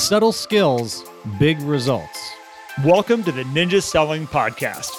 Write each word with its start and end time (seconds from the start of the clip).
Subtle 0.00 0.32
skills, 0.32 1.04
big 1.38 1.60
results. 1.60 2.32
Welcome 2.82 3.22
to 3.22 3.30
the 3.30 3.42
Ninja 3.42 3.82
Selling 3.82 4.26
Podcast. 4.26 4.90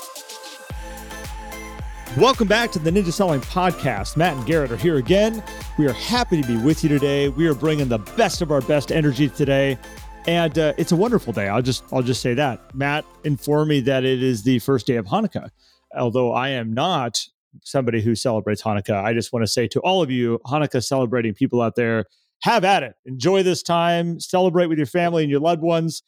Welcome 2.15 2.47
back 2.47 2.71
to 2.73 2.79
the 2.79 2.91
Ninja 2.91 3.11
Selling 3.11 3.41
Podcast. 3.41 4.15
Matt 4.15 4.37
and 4.37 4.45
Garrett 4.45 4.71
are 4.71 4.77
here 4.77 4.97
again. 4.97 5.43
We 5.79 5.87
are 5.87 5.93
happy 5.93 6.39
to 6.43 6.47
be 6.47 6.55
with 6.55 6.83
you 6.83 6.89
today. 6.89 7.29
We 7.29 7.47
are 7.47 7.55
bringing 7.55 7.87
the 7.89 7.97
best 7.97 8.43
of 8.43 8.51
our 8.51 8.61
best 8.61 8.91
energy 8.91 9.27
today, 9.27 9.79
and 10.27 10.57
uh, 10.59 10.73
it's 10.77 10.91
a 10.91 10.95
wonderful 10.95 11.33
day. 11.33 11.47
I'll 11.47 11.63
just 11.63 11.83
I'll 11.91 12.03
just 12.03 12.21
say 12.21 12.35
that. 12.35 12.73
Matt 12.75 13.03
informed 13.23 13.69
me 13.69 13.79
that 13.81 14.05
it 14.05 14.21
is 14.21 14.43
the 14.43 14.59
first 14.59 14.85
day 14.85 14.97
of 14.97 15.07
Hanukkah. 15.07 15.49
Although 15.97 16.31
I 16.31 16.49
am 16.49 16.75
not 16.75 17.19
somebody 17.63 18.01
who 18.01 18.13
celebrates 18.13 18.61
Hanukkah, 18.61 19.03
I 19.03 19.13
just 19.13 19.33
want 19.33 19.41
to 19.41 19.51
say 19.51 19.67
to 19.69 19.79
all 19.79 20.03
of 20.03 20.11
you 20.11 20.39
Hanukkah 20.45 20.85
celebrating 20.85 21.33
people 21.33 21.59
out 21.59 21.75
there, 21.75 22.05
have 22.41 22.63
at 22.63 22.83
it. 22.83 22.93
Enjoy 23.05 23.43
this 23.43 23.63
time. 23.63 24.19
Celebrate 24.19 24.67
with 24.67 24.77
your 24.77 24.87
family 24.87 25.23
and 25.23 25.31
your 25.31 25.39
loved 25.39 25.61
ones. 25.61 26.03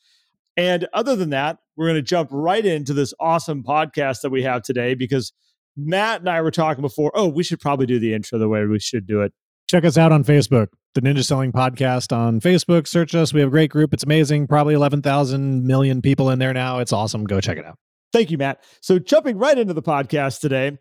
And 0.55 0.87
other 0.93 1.15
than 1.15 1.31
that, 1.31 1.57
we're 1.75 1.87
going 1.87 1.95
to 1.95 2.01
jump 2.01 2.29
right 2.31 2.65
into 2.65 2.93
this 2.93 3.13
awesome 3.19 3.63
podcast 3.63 4.21
that 4.21 4.29
we 4.29 4.43
have 4.43 4.61
today 4.61 4.93
because 4.93 5.33
Matt 5.75 6.21
and 6.21 6.29
I 6.29 6.41
were 6.41 6.51
talking 6.51 6.81
before. 6.81 7.11
Oh, 7.15 7.27
we 7.27 7.43
should 7.43 7.59
probably 7.59 7.85
do 7.85 7.99
the 7.99 8.13
intro 8.13 8.37
the 8.37 8.47
way 8.47 8.63
we 8.65 8.79
should 8.79 9.07
do 9.07 9.21
it. 9.21 9.33
Check 9.67 9.85
us 9.85 9.97
out 9.97 10.11
on 10.11 10.23
Facebook, 10.23 10.67
the 10.93 11.01
Ninja 11.01 11.25
Selling 11.25 11.51
Podcast 11.51 12.15
on 12.15 12.39
Facebook. 12.39 12.87
Search 12.87 13.15
us. 13.15 13.33
We 13.33 13.39
have 13.39 13.47
a 13.47 13.51
great 13.51 13.71
group. 13.71 13.93
It's 13.93 14.03
amazing. 14.03 14.47
Probably 14.47 14.75
11,000 14.75 15.65
million 15.65 16.01
people 16.01 16.29
in 16.29 16.37
there 16.37 16.53
now. 16.53 16.79
It's 16.79 16.93
awesome. 16.93 17.23
Go 17.23 17.41
check 17.41 17.57
it 17.57 17.65
out. 17.65 17.77
Thank 18.11 18.29
you, 18.29 18.37
Matt. 18.37 18.63
So, 18.81 18.99
jumping 18.99 19.39
right 19.39 19.57
into 19.57 19.73
the 19.73 19.81
podcast 19.81 20.39
today, 20.39 20.77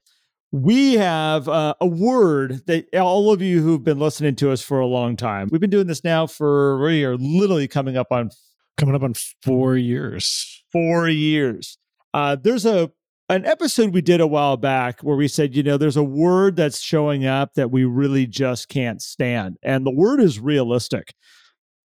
we 0.52 0.94
have 0.94 1.48
uh, 1.48 1.74
a 1.80 1.86
word 1.86 2.64
that 2.66 2.94
all 2.94 3.32
of 3.32 3.42
you 3.42 3.62
who've 3.62 3.82
been 3.82 3.98
listening 3.98 4.36
to 4.36 4.52
us 4.52 4.62
for 4.62 4.78
a 4.78 4.86
long 4.86 5.16
time, 5.16 5.48
we've 5.50 5.60
been 5.60 5.70
doing 5.70 5.86
this 5.86 6.04
now 6.04 6.26
for, 6.26 6.80
we 6.84 7.04
are 7.04 7.16
literally 7.16 7.66
coming 7.66 7.96
up 7.96 8.12
on 8.12 8.30
Coming 8.78 8.94
up 8.94 9.02
on 9.02 9.14
four 9.42 9.76
years. 9.76 10.64
four 10.72 11.08
years. 11.08 11.78
Uh, 12.14 12.36
there's 12.36 12.66
a 12.66 12.90
an 13.28 13.46
episode 13.46 13.94
we 13.94 14.02
did 14.02 14.20
a 14.20 14.26
while 14.26 14.56
back 14.56 15.00
where 15.02 15.16
we 15.16 15.28
said, 15.28 15.54
you 15.54 15.62
know, 15.62 15.76
there's 15.76 15.96
a 15.96 16.02
word 16.02 16.56
that's 16.56 16.80
showing 16.80 17.24
up 17.24 17.54
that 17.54 17.70
we 17.70 17.84
really 17.84 18.26
just 18.26 18.68
can't 18.68 19.00
stand, 19.00 19.56
and 19.62 19.86
the 19.86 19.90
word 19.92 20.20
is 20.20 20.40
realistic. 20.40 21.14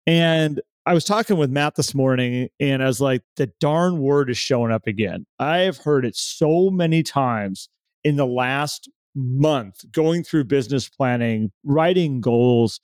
And 0.07 0.61
I 0.87 0.95
was 0.95 1.05
talking 1.05 1.37
with 1.37 1.51
Matt 1.51 1.75
this 1.75 1.95
morning, 1.95 2.49
and 2.61 2.83
I 2.83 2.87
was 2.87 3.01
like, 3.01 3.23
the 3.37 3.51
darn 3.61 3.99
word 3.99 4.31
is 4.31 4.39
showing 4.39 4.73
up 4.73 4.87
again. 4.87 5.27
I 5.39 5.59
have 5.59 5.79
heard 5.79 6.05
it 6.05 6.17
so 6.17 6.71
many 6.71 7.03
times 7.03 7.69
in 8.07 8.15
the 8.15 8.27
last 8.27 8.89
month, 9.17 9.85
going 9.91 10.23
through 10.23 10.45
business 10.45 10.89
planning, 10.89 11.51
writing 11.65 12.21
goals, 12.21 12.79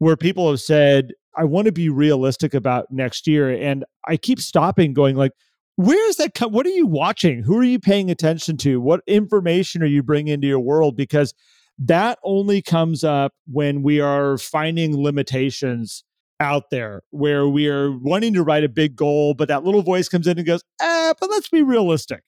where 0.00 0.18
people 0.18 0.50
have 0.50 0.60
said, 0.60 1.12
I 1.34 1.44
want 1.44 1.64
to 1.64 1.72
be 1.72 1.88
realistic 1.88 2.52
about 2.52 2.88
next 2.90 3.26
year. 3.26 3.50
And 3.50 3.86
I 4.06 4.18
keep 4.18 4.38
stopping, 4.38 4.92
going 4.92 5.16
like, 5.16 5.32
where 5.76 6.10
is 6.10 6.16
that? 6.16 6.34
Co- 6.34 6.48
what 6.48 6.66
are 6.66 6.70
you 6.70 6.86
watching? 6.86 7.42
Who 7.42 7.56
are 7.56 7.64
you 7.64 7.78
paying 7.78 8.10
attention 8.10 8.58
to? 8.58 8.82
What 8.82 9.00
information 9.06 9.82
are 9.82 9.86
you 9.86 10.02
bringing 10.02 10.34
into 10.34 10.46
your 10.46 10.60
world? 10.60 10.94
Because 10.94 11.32
that 11.78 12.18
only 12.22 12.60
comes 12.60 13.02
up 13.02 13.32
when 13.50 13.82
we 13.82 13.98
are 13.98 14.36
finding 14.36 15.02
limitations 15.02 16.04
out 16.38 16.64
there 16.70 17.02
where 17.12 17.48
we 17.48 17.66
are 17.66 17.90
wanting 17.90 18.34
to 18.34 18.42
write 18.42 18.64
a 18.64 18.68
big 18.68 18.94
goal, 18.94 19.32
but 19.32 19.48
that 19.48 19.64
little 19.64 19.82
voice 19.82 20.06
comes 20.06 20.26
in 20.26 20.36
and 20.36 20.46
goes, 20.46 20.62
ah, 20.82 21.14
but 21.18 21.30
let's 21.30 21.48
be 21.48 21.62
realistic. 21.62 22.22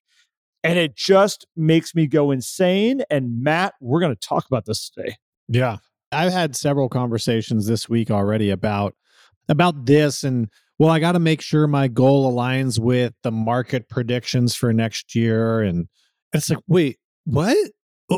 And 0.65 0.79
it 0.79 0.97
just 0.97 1.47
makes 1.57 1.95
me 1.95 2.07
go 2.07 2.31
insane. 2.31 3.03
And 3.11 3.43
Matt, 3.43 3.75
we're 3.81 4.01
going 4.01 4.15
to 4.15 4.29
talk 4.29 4.47
about 4.47 4.65
this 4.65 4.91
today. 4.91 5.17
Yeah. 5.49 5.79
I've 6.13 6.33
had 6.33 6.55
several 6.55 6.89
conversations 6.89 7.67
this 7.67 7.89
week 7.89 8.11
already 8.11 8.51
about 8.51 8.95
about 9.49 9.87
this 9.87 10.23
and 10.23 10.49
well, 10.79 10.91
I 10.91 10.99
got 10.99 11.13
to 11.13 11.19
make 11.19 11.41
sure 11.41 11.67
my 11.67 11.89
goal 11.89 12.33
aligns 12.33 12.79
with 12.79 13.13
the 13.23 13.31
market 13.31 13.89
predictions 13.89 14.55
for 14.55 14.73
next 14.73 15.15
year 15.15 15.61
and 15.61 15.89
it's 16.33 16.51
like, 16.51 16.59
wait, 16.67 16.99
what? 17.25 17.57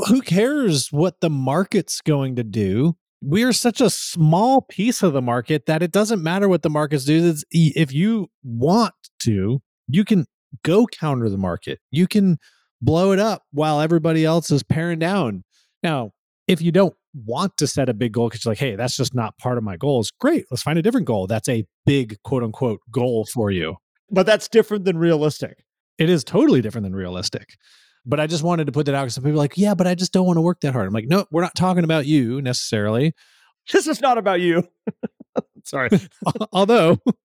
Who 0.08 0.22
cares 0.22 0.88
what 0.90 1.20
the 1.20 1.30
market's 1.30 2.00
going 2.00 2.36
to 2.36 2.44
do? 2.44 2.96
We 3.22 3.42
are 3.42 3.52
such 3.52 3.80
a 3.80 3.90
small 3.90 4.62
piece 4.62 5.02
of 5.02 5.12
the 5.12 5.22
market 5.22 5.66
that 5.66 5.82
it 5.82 5.92
doesn't 5.92 6.22
matter 6.22 6.48
what 6.48 6.62
the 6.62 6.70
markets 6.70 7.04
do. 7.04 7.28
It's, 7.28 7.44
if 7.50 7.92
you 7.92 8.28
want 8.42 8.94
to, 9.20 9.62
you 9.88 10.04
can 10.04 10.26
go 10.62 10.86
counter 10.86 11.28
the 11.28 11.38
market. 11.38 11.80
You 11.90 12.06
can 12.06 12.38
blow 12.80 13.12
it 13.12 13.18
up 13.18 13.42
while 13.52 13.80
everybody 13.80 14.24
else 14.24 14.50
is 14.50 14.62
paring 14.62 14.98
down. 14.98 15.44
Now, 15.82 16.12
if 16.46 16.60
you 16.60 16.72
don't 16.72 16.94
want 17.14 17.56
to 17.58 17.66
set 17.66 17.88
a 17.88 17.94
big 17.94 18.12
goal 18.12 18.28
because 18.28 18.44
you're 18.44 18.52
like, 18.52 18.58
hey, 18.58 18.76
that's 18.76 18.96
just 18.96 19.14
not 19.14 19.36
part 19.38 19.58
of 19.58 19.64
my 19.64 19.76
goals, 19.76 20.12
great. 20.20 20.44
Let's 20.50 20.62
find 20.62 20.78
a 20.78 20.82
different 20.82 21.06
goal. 21.06 21.26
That's 21.26 21.48
a 21.48 21.64
big 21.86 22.16
quote 22.22 22.42
unquote 22.42 22.80
goal 22.90 23.26
for 23.32 23.50
you. 23.50 23.76
But 24.10 24.26
that's 24.26 24.48
different 24.48 24.84
than 24.84 24.98
realistic. 24.98 25.64
It 25.98 26.10
is 26.10 26.24
totally 26.24 26.60
different 26.60 26.84
than 26.84 26.94
realistic. 26.94 27.54
But 28.06 28.20
I 28.20 28.26
just 28.26 28.42
wanted 28.42 28.66
to 28.66 28.72
put 28.72 28.86
that 28.86 28.94
out 28.94 29.04
because 29.04 29.14
some 29.14 29.24
people 29.24 29.38
are 29.38 29.44
like, 29.44 29.56
yeah, 29.56 29.74
but 29.74 29.86
I 29.86 29.94
just 29.94 30.12
don't 30.12 30.26
want 30.26 30.36
to 30.36 30.42
work 30.42 30.60
that 30.60 30.72
hard. 30.72 30.86
I'm 30.86 30.92
like, 30.92 31.08
no, 31.08 31.24
we're 31.30 31.42
not 31.42 31.54
talking 31.54 31.84
about 31.84 32.06
you 32.06 32.42
necessarily. 32.42 33.14
This 33.72 33.86
is 33.86 34.00
not 34.02 34.18
about 34.18 34.40
you. 34.40 34.68
Sorry. 35.64 35.88
Although 36.52 36.98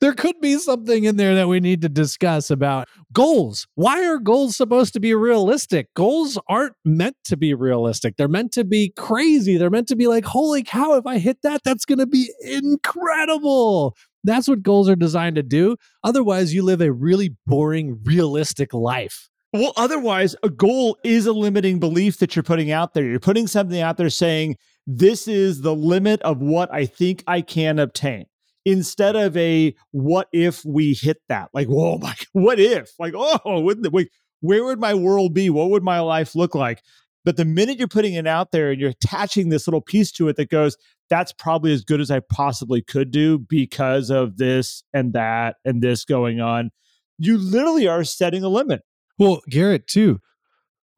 there 0.00 0.12
could 0.12 0.40
be 0.40 0.58
something 0.58 1.04
in 1.04 1.16
there 1.16 1.34
that 1.34 1.48
we 1.48 1.60
need 1.60 1.82
to 1.82 1.88
discuss 1.88 2.50
about 2.50 2.88
goals. 3.12 3.66
Why 3.74 4.06
are 4.06 4.18
goals 4.18 4.56
supposed 4.56 4.92
to 4.94 5.00
be 5.00 5.14
realistic? 5.14 5.92
Goals 5.94 6.38
aren't 6.48 6.74
meant 6.84 7.16
to 7.24 7.36
be 7.36 7.54
realistic. 7.54 8.16
They're 8.16 8.28
meant 8.28 8.52
to 8.52 8.64
be 8.64 8.92
crazy. 8.96 9.56
They're 9.56 9.70
meant 9.70 9.88
to 9.88 9.96
be 9.96 10.06
like, 10.06 10.24
holy 10.24 10.62
cow, 10.62 10.94
if 10.94 11.06
I 11.06 11.18
hit 11.18 11.42
that, 11.42 11.62
that's 11.64 11.84
going 11.84 11.98
to 11.98 12.06
be 12.06 12.32
incredible. 12.42 13.96
That's 14.24 14.48
what 14.48 14.62
goals 14.62 14.88
are 14.88 14.96
designed 14.96 15.36
to 15.36 15.42
do. 15.42 15.76
Otherwise, 16.02 16.54
you 16.54 16.62
live 16.62 16.80
a 16.80 16.92
really 16.92 17.36
boring, 17.46 18.00
realistic 18.04 18.74
life. 18.74 19.28
Well, 19.52 19.72
otherwise, 19.76 20.34
a 20.42 20.50
goal 20.50 20.98
is 21.04 21.26
a 21.26 21.32
limiting 21.32 21.78
belief 21.78 22.18
that 22.18 22.36
you're 22.36 22.42
putting 22.42 22.70
out 22.70 22.94
there. 22.94 23.04
You're 23.04 23.20
putting 23.20 23.46
something 23.46 23.80
out 23.80 23.96
there 23.96 24.10
saying, 24.10 24.56
this 24.86 25.26
is 25.26 25.62
the 25.62 25.74
limit 25.74 26.20
of 26.22 26.40
what 26.40 26.72
I 26.72 26.86
think 26.86 27.24
I 27.26 27.40
can 27.40 27.78
obtain 27.78 28.26
instead 28.66 29.16
of 29.16 29.34
a 29.36 29.74
what 29.92 30.28
if 30.32 30.62
we 30.66 30.92
hit 30.92 31.22
that? 31.30 31.48
Like 31.54 31.68
whoa 31.68 31.96
my 31.96 32.14
what 32.32 32.60
if? 32.60 32.90
Like 32.98 33.14
oh 33.16 33.60
wouldn't 33.60 33.86
it, 33.86 33.92
wait, 33.92 34.10
where 34.40 34.64
would 34.64 34.78
my 34.78 34.92
world 34.92 35.32
be? 35.32 35.48
What 35.48 35.70
would 35.70 35.82
my 35.82 36.00
life 36.00 36.34
look 36.34 36.54
like? 36.54 36.82
But 37.24 37.36
the 37.36 37.44
minute 37.44 37.78
you're 37.78 37.88
putting 37.88 38.14
it 38.14 38.26
out 38.26 38.52
there 38.52 38.70
and 38.70 38.80
you're 38.80 38.90
attaching 38.90 39.48
this 39.48 39.66
little 39.66 39.80
piece 39.80 40.12
to 40.12 40.28
it 40.28 40.36
that 40.36 40.50
goes 40.50 40.76
that's 41.08 41.32
probably 41.32 41.72
as 41.72 41.84
good 41.84 42.00
as 42.00 42.10
i 42.10 42.18
possibly 42.18 42.82
could 42.82 43.12
do 43.12 43.38
because 43.38 44.10
of 44.10 44.38
this 44.38 44.82
and 44.92 45.12
that 45.12 45.56
and 45.64 45.80
this 45.80 46.04
going 46.04 46.40
on 46.40 46.70
you 47.18 47.38
literally 47.38 47.88
are 47.88 48.04
setting 48.04 48.42
a 48.42 48.48
limit. 48.48 48.82
Well 49.18 49.40
garrett 49.48 49.86
too 49.86 50.20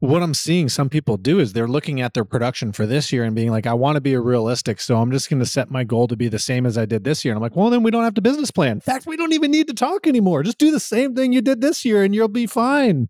what 0.00 0.22
I'm 0.22 0.34
seeing 0.34 0.68
some 0.68 0.88
people 0.88 1.16
do 1.16 1.40
is 1.40 1.52
they're 1.52 1.66
looking 1.66 2.00
at 2.00 2.14
their 2.14 2.24
production 2.24 2.72
for 2.72 2.86
this 2.86 3.12
year 3.12 3.24
and 3.24 3.34
being 3.34 3.50
like, 3.50 3.66
I 3.66 3.74
want 3.74 3.96
to 3.96 4.00
be 4.00 4.14
a 4.14 4.20
realistic. 4.20 4.80
So 4.80 4.96
I'm 4.96 5.10
just 5.10 5.28
going 5.28 5.40
to 5.40 5.46
set 5.46 5.72
my 5.72 5.82
goal 5.82 6.06
to 6.06 6.16
be 6.16 6.28
the 6.28 6.38
same 6.38 6.66
as 6.66 6.78
I 6.78 6.86
did 6.86 7.02
this 7.02 7.24
year. 7.24 7.32
And 7.32 7.38
I'm 7.38 7.42
like, 7.42 7.56
well, 7.56 7.68
then 7.68 7.82
we 7.82 7.90
don't 7.90 8.04
have 8.04 8.14
to 8.14 8.20
business 8.20 8.52
plan. 8.52 8.72
In 8.72 8.80
fact, 8.80 9.06
we 9.06 9.16
don't 9.16 9.32
even 9.32 9.50
need 9.50 9.66
to 9.66 9.74
talk 9.74 10.06
anymore. 10.06 10.44
Just 10.44 10.58
do 10.58 10.70
the 10.70 10.78
same 10.78 11.16
thing 11.16 11.32
you 11.32 11.42
did 11.42 11.60
this 11.60 11.84
year 11.84 12.04
and 12.04 12.14
you'll 12.14 12.28
be 12.28 12.46
fine. 12.46 13.08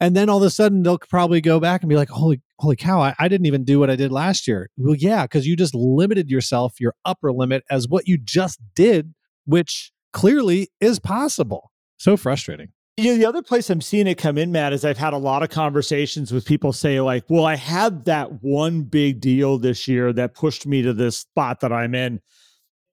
And 0.00 0.14
then 0.14 0.28
all 0.28 0.36
of 0.36 0.42
a 0.42 0.50
sudden 0.50 0.82
they'll 0.82 0.98
probably 0.98 1.40
go 1.40 1.58
back 1.60 1.82
and 1.82 1.88
be 1.88 1.96
like, 1.96 2.10
holy, 2.10 2.42
holy 2.58 2.76
cow, 2.76 3.00
I, 3.00 3.14
I 3.18 3.28
didn't 3.28 3.46
even 3.46 3.64
do 3.64 3.80
what 3.80 3.90
I 3.90 3.96
did 3.96 4.12
last 4.12 4.46
year. 4.46 4.68
Well, 4.76 4.94
yeah, 4.94 5.22
because 5.22 5.46
you 5.46 5.56
just 5.56 5.74
limited 5.74 6.30
yourself, 6.30 6.78
your 6.78 6.94
upper 7.06 7.32
limit 7.32 7.64
as 7.70 7.88
what 7.88 8.06
you 8.06 8.18
just 8.18 8.60
did, 8.74 9.14
which 9.46 9.92
clearly 10.12 10.68
is 10.78 10.98
possible. 10.98 11.72
So 11.96 12.16
frustrating. 12.16 12.68
You 12.98 13.12
know, 13.12 13.16
the 13.16 13.26
other 13.26 13.42
place 13.42 13.70
I'm 13.70 13.80
seeing 13.80 14.08
it 14.08 14.16
come 14.18 14.36
in, 14.36 14.50
Matt, 14.50 14.72
is 14.72 14.84
I've 14.84 14.98
had 14.98 15.12
a 15.12 15.18
lot 15.18 15.44
of 15.44 15.50
conversations 15.50 16.32
with 16.32 16.44
people 16.44 16.72
say, 16.72 17.00
like, 17.00 17.22
well, 17.28 17.44
I 17.44 17.54
had 17.54 18.06
that 18.06 18.42
one 18.42 18.82
big 18.82 19.20
deal 19.20 19.56
this 19.56 19.86
year 19.86 20.12
that 20.14 20.34
pushed 20.34 20.66
me 20.66 20.82
to 20.82 20.92
this 20.92 21.18
spot 21.18 21.60
that 21.60 21.72
I'm 21.72 21.94
in. 21.94 22.20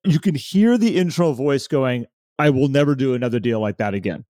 You 0.03 0.19
can 0.19 0.35
hear 0.35 0.77
the 0.77 0.95
intro 0.97 1.33
voice 1.33 1.67
going, 1.67 2.05
I 2.37 2.51
will 2.51 2.67
never 2.67 2.93
do 2.93 3.15
another 3.15 3.39
deal 3.39 3.59
like 3.59 3.77
that 3.77 3.95
again. 3.95 4.25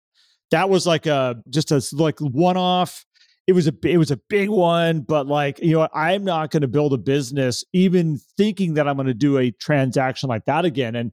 That 0.53 0.71
was 0.71 0.87
like 0.87 1.07
a 1.07 1.43
just 1.51 1.73
a 1.73 1.83
like 1.93 2.21
one 2.21 2.57
off. 2.57 3.05
It 3.49 3.55
was 3.55 3.67
a 3.67 3.75
it 3.83 3.99
was 3.99 4.13
a 4.13 4.21
big 4.29 4.51
one, 4.51 5.01
but 5.01 5.27
like, 5.27 5.59
you 5.59 5.75
know, 5.75 5.89
I'm 5.93 6.23
not 6.23 6.53
going 6.53 6.61
to 6.61 6.69
build 6.69 6.93
a 6.93 6.99
business 6.99 7.65
even 7.73 8.21
thinking 8.37 8.75
that 8.75 8.87
I'm 8.87 8.95
going 8.95 9.09
to 9.09 9.15
do 9.15 9.39
a 9.39 9.51
transaction 9.51 10.29
like 10.29 10.45
that 10.45 10.65
again. 10.65 10.95
And 10.95 11.11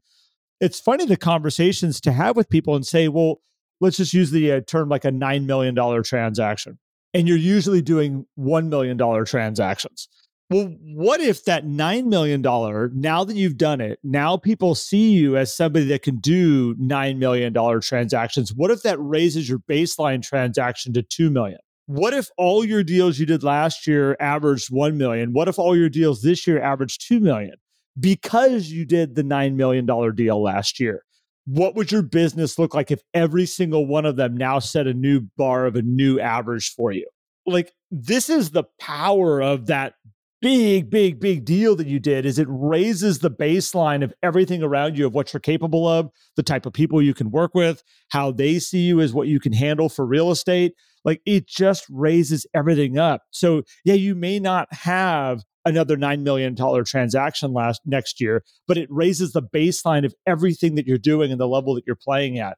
it's 0.59 0.79
funny 0.79 1.07
the 1.07 1.17
conversations 1.17 1.99
to 2.01 2.11
have 2.11 2.35
with 2.35 2.47
people 2.47 2.75
and 2.75 2.85
say, 2.85 3.07
well, 3.07 3.41
let's 3.81 3.97
just 3.97 4.13
use 4.13 4.31
the 4.31 4.53
uh, 4.53 4.61
term 4.61 4.89
like 4.89 5.05
a 5.05 5.11
$9 5.11 5.45
million 5.45 6.03
transaction. 6.03 6.79
And 7.13 7.27
you're 7.27 7.37
usually 7.37 7.81
doing 7.81 8.25
$1 8.39 8.69
million 8.69 9.25
transactions. 9.25 10.07
Well, 10.49 10.73
what 10.81 11.19
if 11.21 11.45
that 11.45 11.65
$9 11.65 12.05
million, 12.05 12.41
now 12.41 13.23
that 13.23 13.35
you've 13.35 13.57
done 13.57 13.81
it, 13.81 13.99
now 14.03 14.37
people 14.37 14.75
see 14.75 15.11
you 15.11 15.37
as 15.37 15.55
somebody 15.55 15.85
that 15.87 16.03
can 16.03 16.17
do 16.17 16.75
$9 16.75 17.17
million 17.17 17.81
transactions? 17.81 18.53
What 18.53 18.71
if 18.71 18.83
that 18.83 18.97
raises 18.99 19.49
your 19.49 19.59
baseline 19.59 20.21
transaction 20.21 20.93
to 20.93 21.03
2 21.03 21.29
million? 21.29 21.59
What 21.87 22.13
if 22.13 22.29
all 22.37 22.63
your 22.63 22.83
deals 22.83 23.19
you 23.19 23.25
did 23.25 23.43
last 23.43 23.87
year 23.87 24.15
averaged 24.19 24.71
1 24.71 24.97
million? 24.97 25.33
What 25.33 25.47
if 25.49 25.59
all 25.59 25.75
your 25.75 25.89
deals 25.89 26.21
this 26.21 26.47
year 26.47 26.61
averaged 26.61 27.05
2 27.07 27.19
million? 27.19 27.55
because 27.99 28.69
you 28.69 28.85
did 28.85 29.15
the 29.15 29.23
$9 29.23 29.55
million 29.55 29.85
deal 30.15 30.41
last 30.41 30.79
year, 30.79 31.03
what 31.45 31.75
would 31.75 31.91
your 31.91 32.01
business 32.01 32.59
look 32.59 32.73
like 32.73 32.91
if 32.91 33.01
every 33.13 33.45
single 33.45 33.85
one 33.85 34.05
of 34.05 34.15
them 34.15 34.35
now 34.37 34.59
set 34.59 34.87
a 34.87 34.93
new 34.93 35.21
bar 35.37 35.65
of 35.65 35.75
a 35.75 35.81
new 35.81 36.19
average 36.19 36.73
for 36.73 36.91
you? 36.91 37.07
Like, 37.45 37.73
this 37.89 38.29
is 38.29 38.51
the 38.51 38.65
power 38.79 39.41
of 39.41 39.67
that 39.67 39.95
big, 40.41 40.89
big, 40.89 41.19
big 41.19 41.45
deal 41.45 41.75
that 41.75 41.87
you 41.87 41.99
did 41.99 42.25
is 42.25 42.39
it 42.39 42.47
raises 42.49 43.19
the 43.19 43.29
baseline 43.29 44.03
of 44.03 44.13
everything 44.23 44.63
around 44.63 44.97
you 44.97 45.05
of 45.05 45.13
what 45.13 45.31
you're 45.31 45.39
capable 45.39 45.87
of, 45.87 46.09
the 46.35 46.43
type 46.43 46.65
of 46.65 46.73
people 46.73 47.01
you 47.01 47.13
can 47.13 47.29
work 47.29 47.53
with, 47.53 47.83
how 48.09 48.31
they 48.31 48.57
see 48.57 48.79
you 48.79 49.01
as 49.01 49.13
what 49.13 49.27
you 49.27 49.39
can 49.39 49.53
handle 49.53 49.87
for 49.87 50.05
real 50.05 50.31
estate. 50.31 50.73
Like 51.03 51.21
it 51.25 51.47
just 51.47 51.85
raises 51.89 52.45
everything 52.53 52.97
up. 52.97 53.23
So 53.31 53.63
yeah, 53.83 53.95
you 53.95 54.15
may 54.15 54.39
not 54.39 54.67
have 54.73 55.43
another 55.65 55.95
$9 55.95 56.21
million 56.21 56.55
transaction 56.85 57.53
last 57.53 57.81
next 57.85 58.19
year, 58.19 58.43
but 58.67 58.77
it 58.77 58.89
raises 58.91 59.33
the 59.33 59.43
baseline 59.43 60.05
of 60.05 60.13
everything 60.25 60.75
that 60.75 60.87
you're 60.87 60.97
doing 60.97 61.31
and 61.31 61.39
the 61.39 61.47
level 61.47 61.75
that 61.75 61.83
you're 61.85 61.95
playing 61.95 62.39
at, 62.39 62.57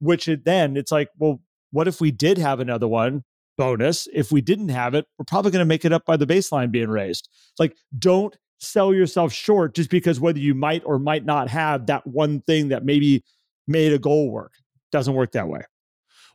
which 0.00 0.28
it, 0.28 0.44
then 0.44 0.76
it's 0.76 0.92
like, 0.92 1.08
well, 1.18 1.40
what 1.72 1.88
if 1.88 2.00
we 2.00 2.10
did 2.10 2.38
have 2.38 2.60
another 2.60 2.88
one? 2.88 3.24
bonus. 3.56 4.08
If 4.12 4.32
we 4.32 4.40
didn't 4.40 4.68
have 4.68 4.94
it, 4.94 5.06
we're 5.18 5.24
probably 5.24 5.50
going 5.50 5.60
to 5.60 5.66
make 5.66 5.84
it 5.84 5.92
up 5.92 6.04
by 6.04 6.16
the 6.16 6.26
baseline 6.26 6.70
being 6.70 6.88
raised. 6.88 7.28
It's 7.50 7.60
like, 7.60 7.76
don't 7.98 8.36
sell 8.60 8.94
yourself 8.94 9.32
short 9.32 9.74
just 9.74 9.90
because 9.90 10.20
whether 10.20 10.38
you 10.38 10.54
might 10.54 10.82
or 10.84 10.98
might 10.98 11.24
not 11.24 11.48
have 11.48 11.86
that 11.86 12.06
one 12.06 12.40
thing 12.42 12.68
that 12.68 12.84
maybe 12.84 13.22
made 13.66 13.92
a 13.92 13.98
goal 13.98 14.30
work. 14.30 14.52
Doesn't 14.92 15.14
work 15.14 15.32
that 15.32 15.48
way. 15.48 15.60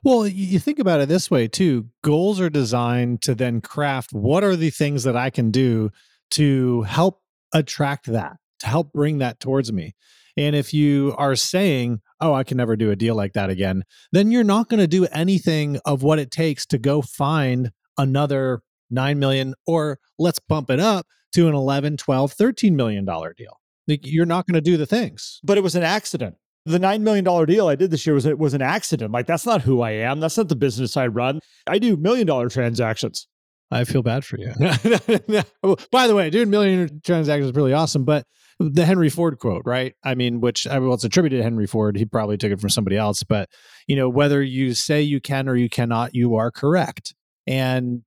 Well, 0.04 0.26
you 0.26 0.60
think 0.60 0.80
about 0.80 1.02
it 1.02 1.10
this 1.10 1.30
way 1.30 1.48
too. 1.48 1.88
Goals 2.04 2.40
are 2.40 2.50
designed 2.50 3.22
to 3.24 3.36
then 3.36 3.60
craft 3.60 4.14
what 4.14 4.44
are 4.44 4.56
the 4.56 4.70
things 4.70 5.04
that 5.04 5.18
I 5.18 5.30
can 5.30 5.52
do 5.52 5.92
to 6.32 6.84
help 6.84 7.22
attract 7.54 8.06
that, 8.06 8.38
to 8.60 8.68
help 8.68 8.94
bring 8.94 9.18
that 9.18 9.40
towards 9.40 9.74
me. 9.74 9.96
And 10.38 10.56
if 10.56 10.74
you 10.74 11.14
are 11.18 11.36
saying, 11.36 12.00
oh, 12.22 12.34
I 12.34 12.46
can 12.46 12.56
never 12.56 12.78
do 12.78 12.92
a 12.92 12.96
deal 12.96 13.16
like 13.16 13.34
that 13.34 13.50
again, 13.50 13.84
then 14.14 14.32
you're 14.32 14.44
not 14.46 14.70
going 14.70 14.80
to 14.80 14.88
do 14.88 15.06
anything 15.08 15.80
of 15.84 16.02
what 16.02 16.20
it 16.20 16.32
takes 16.32 16.66
to 16.68 16.78
go 16.78 17.02
find 17.02 17.72
another 17.98 18.62
9 18.90 19.20
million 19.20 19.54
or 19.68 20.00
let's 20.18 20.40
bump 20.40 20.70
it 20.70 20.80
up 20.80 21.06
to 21.34 21.48
an 21.48 21.56
11, 21.56 21.98
12, 21.98 22.32
13 22.32 22.76
million 22.76 23.06
dollar 23.06 23.34
deal. 23.38 23.60
Like 23.88 24.06
you're 24.06 24.26
not 24.26 24.48
going 24.48 24.56
to 24.56 24.62
do 24.62 24.78
the 24.78 24.86
things. 24.86 25.40
But 25.44 25.58
it 25.58 25.62
was 25.62 25.76
an 25.76 25.84
accident. 25.84 26.36
The 26.70 26.80
$9 26.80 27.02
million 27.02 27.46
deal 27.46 27.68
I 27.68 27.76
did 27.76 27.90
this 27.90 28.06
year 28.06 28.14
was 28.14 28.26
it 28.26 28.38
was 28.38 28.54
an 28.54 28.62
accident. 28.62 29.12
Like 29.12 29.26
that's 29.26 29.46
not 29.46 29.64
who 29.64 29.82
I 29.82 29.92
am. 29.92 30.20
That's 30.20 30.38
not 30.38 30.50
the 30.50 30.56
business 30.56 30.96
I 30.96 31.08
run. 31.08 31.40
I 31.66 31.80
do 31.80 31.98
million 31.98 32.28
dollar 32.28 32.48
transactions. 32.50 33.28
I 33.72 33.84
feel 33.84 34.02
bad 34.02 34.24
for 34.26 34.38
you. 34.38 34.54
By 35.92 36.08
the 36.08 36.16
way, 36.16 36.30
doing 36.30 36.50
million 36.50 37.02
transactions 37.04 37.50
is 37.50 37.56
really 37.56 37.74
awesome, 37.74 38.04
but 38.04 38.26
the 38.60 38.86
Henry 38.86 39.10
Ford 39.10 39.40
quote, 39.40 39.64
right? 39.66 39.96
I 40.04 40.16
mean, 40.16 40.42
which 40.42 40.68
I 40.68 40.80
well, 40.80 40.94
it's 40.94 41.04
attributed 41.04 41.40
to 41.40 41.44
Henry 41.44 41.66
Ford. 41.66 41.96
He 41.96 42.06
probably 42.06 42.38
took 42.38 42.52
it 42.52 42.60
from 42.60 42.70
somebody 42.70 42.98
else, 42.98 43.24
but 43.24 43.50
you 43.88 43.96
know, 43.96 44.10
whether 44.10 44.42
you 44.42 44.74
say 44.74 45.02
you 45.02 45.22
can 45.22 45.48
or 45.48 45.56
you 45.56 45.70
cannot, 45.70 46.14
you 46.14 46.36
are 46.36 46.52
correct. 46.52 47.14
And 47.48 48.04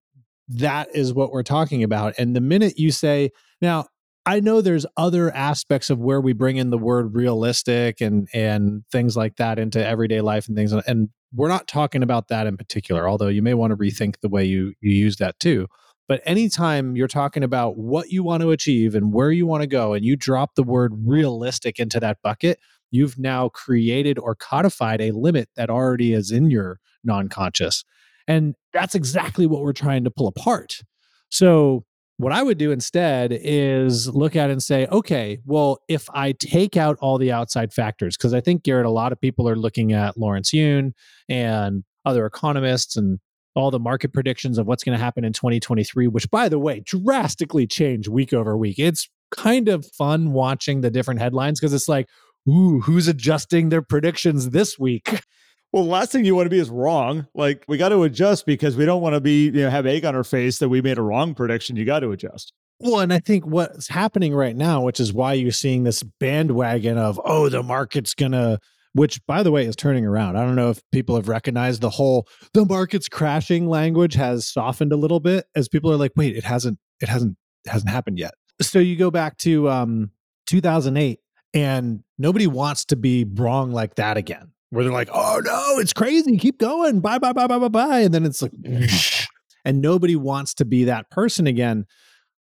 that 0.48 0.94
is 0.94 1.14
what 1.14 1.32
we're 1.32 1.42
talking 1.42 1.82
about. 1.82 2.14
And 2.18 2.36
the 2.36 2.40
minute 2.40 2.78
you 2.78 2.90
say, 2.90 3.30
now, 3.60 3.86
I 4.24 4.38
know 4.38 4.60
there's 4.60 4.86
other 4.96 5.34
aspects 5.34 5.90
of 5.90 5.98
where 5.98 6.20
we 6.20 6.32
bring 6.32 6.56
in 6.56 6.70
the 6.70 6.78
word 6.78 7.14
realistic 7.14 8.00
and 8.00 8.28
and 8.32 8.84
things 8.90 9.16
like 9.16 9.36
that 9.36 9.58
into 9.58 9.84
everyday 9.84 10.20
life 10.20 10.46
and 10.46 10.56
things 10.56 10.72
and 10.72 11.08
we're 11.34 11.48
not 11.48 11.66
talking 11.66 12.02
about 12.02 12.28
that 12.28 12.46
in 12.46 12.56
particular 12.56 13.08
although 13.08 13.28
you 13.28 13.42
may 13.42 13.54
want 13.54 13.70
to 13.70 13.76
rethink 13.76 14.16
the 14.20 14.28
way 14.28 14.44
you 14.44 14.74
you 14.80 14.92
use 14.92 15.16
that 15.16 15.38
too 15.40 15.66
but 16.12 16.20
anytime 16.26 16.96
you're 16.96 17.08
talking 17.08 17.42
about 17.42 17.78
what 17.78 18.10
you 18.10 18.22
want 18.22 18.42
to 18.42 18.50
achieve 18.50 18.94
and 18.94 19.14
where 19.14 19.30
you 19.30 19.46
want 19.46 19.62
to 19.62 19.66
go, 19.66 19.94
and 19.94 20.04
you 20.04 20.16
drop 20.16 20.56
the 20.56 20.62
word 20.62 20.92
realistic 21.06 21.78
into 21.78 22.00
that 22.00 22.18
bucket, 22.22 22.58
you've 22.90 23.18
now 23.18 23.48
created 23.48 24.18
or 24.18 24.34
codified 24.34 25.00
a 25.00 25.12
limit 25.12 25.48
that 25.56 25.70
already 25.70 26.12
is 26.12 26.30
in 26.30 26.50
your 26.50 26.80
non 27.04 27.28
conscious. 27.28 27.84
And 28.28 28.54
that's 28.72 28.94
exactly 28.94 29.46
what 29.46 29.62
we're 29.62 29.72
trying 29.72 30.04
to 30.04 30.10
pull 30.10 30.26
apart. 30.26 30.82
So, 31.30 31.84
what 32.22 32.32
I 32.32 32.42
would 32.42 32.56
do 32.56 32.70
instead 32.70 33.32
is 33.32 34.08
look 34.08 34.36
at 34.36 34.48
it 34.48 34.52
and 34.52 34.62
say, 34.62 34.86
okay, 34.86 35.40
well, 35.44 35.80
if 35.88 36.08
I 36.14 36.32
take 36.32 36.76
out 36.76 36.96
all 37.00 37.18
the 37.18 37.32
outside 37.32 37.72
factors, 37.72 38.16
because 38.16 38.32
I 38.32 38.40
think, 38.40 38.62
Garrett, 38.62 38.86
a 38.86 38.90
lot 38.90 39.10
of 39.10 39.20
people 39.20 39.48
are 39.48 39.56
looking 39.56 39.92
at 39.92 40.16
Lawrence 40.16 40.52
Yun 40.52 40.94
and 41.28 41.82
other 42.04 42.24
economists 42.24 42.96
and 42.96 43.18
all 43.56 43.72
the 43.72 43.80
market 43.80 44.12
predictions 44.12 44.56
of 44.56 44.68
what's 44.68 44.84
going 44.84 44.96
to 44.96 45.02
happen 45.02 45.24
in 45.24 45.32
2023, 45.32 46.06
which, 46.06 46.30
by 46.30 46.48
the 46.48 46.60
way, 46.60 46.80
drastically 46.86 47.66
change 47.66 48.06
week 48.06 48.32
over 48.32 48.56
week. 48.56 48.78
It's 48.78 49.10
kind 49.32 49.68
of 49.68 49.84
fun 49.98 50.32
watching 50.32 50.80
the 50.80 50.90
different 50.90 51.18
headlines 51.18 51.58
because 51.58 51.74
it's 51.74 51.88
like, 51.88 52.08
ooh, 52.48 52.80
who's 52.82 53.08
adjusting 53.08 53.70
their 53.70 53.82
predictions 53.82 54.50
this 54.50 54.78
week? 54.78 55.22
Well, 55.72 55.84
the 55.84 55.90
last 55.90 56.12
thing 56.12 56.24
you 56.24 56.34
want 56.34 56.46
to 56.46 56.50
be 56.50 56.58
is 56.58 56.68
wrong. 56.68 57.26
Like 57.34 57.64
we 57.66 57.78
got 57.78 57.90
to 57.90 58.02
adjust 58.02 58.44
because 58.44 58.76
we 58.76 58.84
don't 58.84 59.00
want 59.00 59.14
to 59.14 59.20
be, 59.20 59.46
you 59.46 59.52
know, 59.52 59.70
have 59.70 59.86
egg 59.86 60.04
on 60.04 60.14
our 60.14 60.24
face 60.24 60.58
that 60.58 60.68
we 60.68 60.82
made 60.82 60.98
a 60.98 61.02
wrong 61.02 61.34
prediction. 61.34 61.76
You 61.76 61.84
got 61.84 62.00
to 62.00 62.10
adjust. 62.10 62.52
Well, 62.78 63.00
and 63.00 63.12
I 63.12 63.20
think 63.20 63.46
what's 63.46 63.88
happening 63.88 64.34
right 64.34 64.56
now, 64.56 64.82
which 64.82 65.00
is 65.00 65.12
why 65.12 65.34
you're 65.34 65.52
seeing 65.52 65.84
this 65.84 66.02
bandwagon 66.02 66.98
of, 66.98 67.20
oh, 67.24 67.48
the 67.48 67.62
market's 67.62 68.14
gonna 68.14 68.58
which 68.94 69.24
by 69.26 69.42
the 69.42 69.50
way 69.50 69.64
is 69.64 69.76
turning 69.76 70.04
around. 70.04 70.36
I 70.36 70.44
don't 70.44 70.56
know 70.56 70.70
if 70.70 70.82
people 70.92 71.16
have 71.16 71.28
recognized 71.28 71.80
the 71.80 71.90
whole 71.90 72.28
the 72.52 72.64
market's 72.64 73.08
crashing 73.08 73.66
language 73.66 74.14
has 74.14 74.46
softened 74.46 74.92
a 74.92 74.96
little 74.96 75.20
bit 75.20 75.46
as 75.54 75.68
people 75.68 75.90
are 75.90 75.96
like, 75.96 76.12
wait, 76.16 76.36
it 76.36 76.44
hasn't 76.44 76.78
it 77.00 77.08
hasn't 77.08 77.36
it 77.64 77.70
hasn't 77.70 77.90
happened 77.90 78.18
yet. 78.18 78.34
So 78.60 78.78
you 78.78 78.96
go 78.96 79.10
back 79.10 79.38
to 79.38 79.70
um 79.70 80.10
2008 80.46 81.20
and 81.54 82.02
nobody 82.18 82.46
wants 82.46 82.84
to 82.86 82.96
be 82.96 83.24
wrong 83.24 83.72
like 83.72 83.94
that 83.96 84.16
again. 84.16 84.52
Where 84.72 84.84
they're 84.84 84.92
like, 84.92 85.10
"Oh 85.12 85.40
no, 85.44 85.78
it's 85.78 85.92
crazy. 85.92 86.38
Keep 86.38 86.58
going. 86.58 87.00
Bye 87.00 87.18
bye 87.18 87.34
bye 87.34 87.46
bye 87.46 87.58
bye 87.58 87.68
bye." 87.68 88.00
And 88.00 88.14
then 88.14 88.24
it's 88.24 88.40
like 88.40 88.52
and 89.64 89.82
nobody 89.82 90.16
wants 90.16 90.54
to 90.54 90.64
be 90.64 90.84
that 90.84 91.10
person 91.10 91.46
again. 91.46 91.84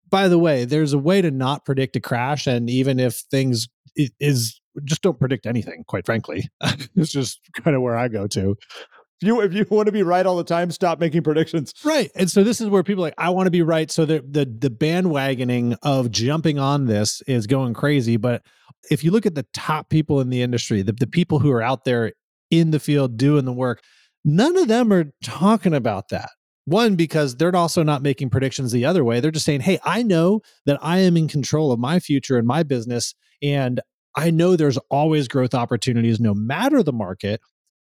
By 0.08 0.28
the 0.28 0.38
way, 0.38 0.64
there's 0.64 0.92
a 0.92 0.98
way 0.98 1.20
to 1.20 1.32
not 1.32 1.64
predict 1.64 1.96
a 1.96 2.00
crash 2.00 2.46
and 2.46 2.70
even 2.70 3.00
if 3.00 3.16
things 3.30 3.68
is 3.96 4.60
just 4.84 5.02
don't 5.02 5.18
predict 5.18 5.46
anything, 5.46 5.84
quite 5.86 6.06
frankly. 6.06 6.48
it's 6.96 7.10
just 7.12 7.40
kind 7.62 7.74
of 7.74 7.82
where 7.82 7.96
I 7.96 8.06
go 8.08 8.26
to. 8.28 8.56
If 9.22 9.26
you 9.28 9.40
if 9.40 9.54
you 9.54 9.64
want 9.70 9.86
to 9.86 9.92
be 9.92 10.02
right 10.02 10.26
all 10.26 10.36
the 10.36 10.44
time, 10.44 10.70
stop 10.70 10.98
making 10.98 11.22
predictions. 11.22 11.72
Right. 11.84 12.10
And 12.16 12.30
so 12.30 12.42
this 12.42 12.60
is 12.60 12.68
where 12.68 12.82
people 12.82 13.02
like, 13.02 13.14
I 13.18 13.30
want 13.30 13.46
to 13.46 13.52
be 13.52 13.62
right. 13.62 13.90
So 13.90 14.04
the 14.04 14.20
the 14.20 14.44
the 14.44 14.70
bandwagoning 14.70 15.76
of 15.82 16.10
jumping 16.10 16.58
on 16.58 16.86
this 16.86 17.22
is 17.28 17.46
going 17.46 17.74
crazy. 17.74 18.16
But 18.16 18.42
if 18.90 19.04
you 19.04 19.12
look 19.12 19.26
at 19.26 19.36
the 19.36 19.46
top 19.54 19.88
people 19.88 20.20
in 20.20 20.28
the 20.28 20.42
industry, 20.42 20.82
the, 20.82 20.92
the 20.92 21.06
people 21.06 21.38
who 21.38 21.52
are 21.52 21.62
out 21.62 21.84
there 21.84 22.12
in 22.50 22.72
the 22.72 22.80
field 22.80 23.16
doing 23.16 23.44
the 23.44 23.52
work, 23.52 23.82
none 24.24 24.56
of 24.58 24.68
them 24.68 24.92
are 24.92 25.12
talking 25.22 25.74
about 25.74 26.08
that. 26.08 26.30
One, 26.64 26.94
because 26.94 27.36
they're 27.36 27.54
also 27.54 27.82
not 27.82 28.02
making 28.02 28.30
predictions 28.30 28.70
the 28.70 28.84
other 28.84 29.04
way. 29.04 29.20
They're 29.20 29.30
just 29.32 29.46
saying, 29.46 29.60
hey, 29.62 29.78
I 29.84 30.02
know 30.02 30.42
that 30.66 30.78
I 30.80 30.98
am 30.98 31.16
in 31.16 31.26
control 31.26 31.72
of 31.72 31.80
my 31.80 31.98
future 31.98 32.38
and 32.38 32.46
my 32.46 32.62
business. 32.62 33.14
And 33.42 33.80
I 34.16 34.30
know 34.30 34.54
there's 34.54 34.78
always 34.90 35.26
growth 35.26 35.54
opportunities 35.54 36.20
no 36.20 36.34
matter 36.34 36.82
the 36.82 36.92
market. 36.92 37.40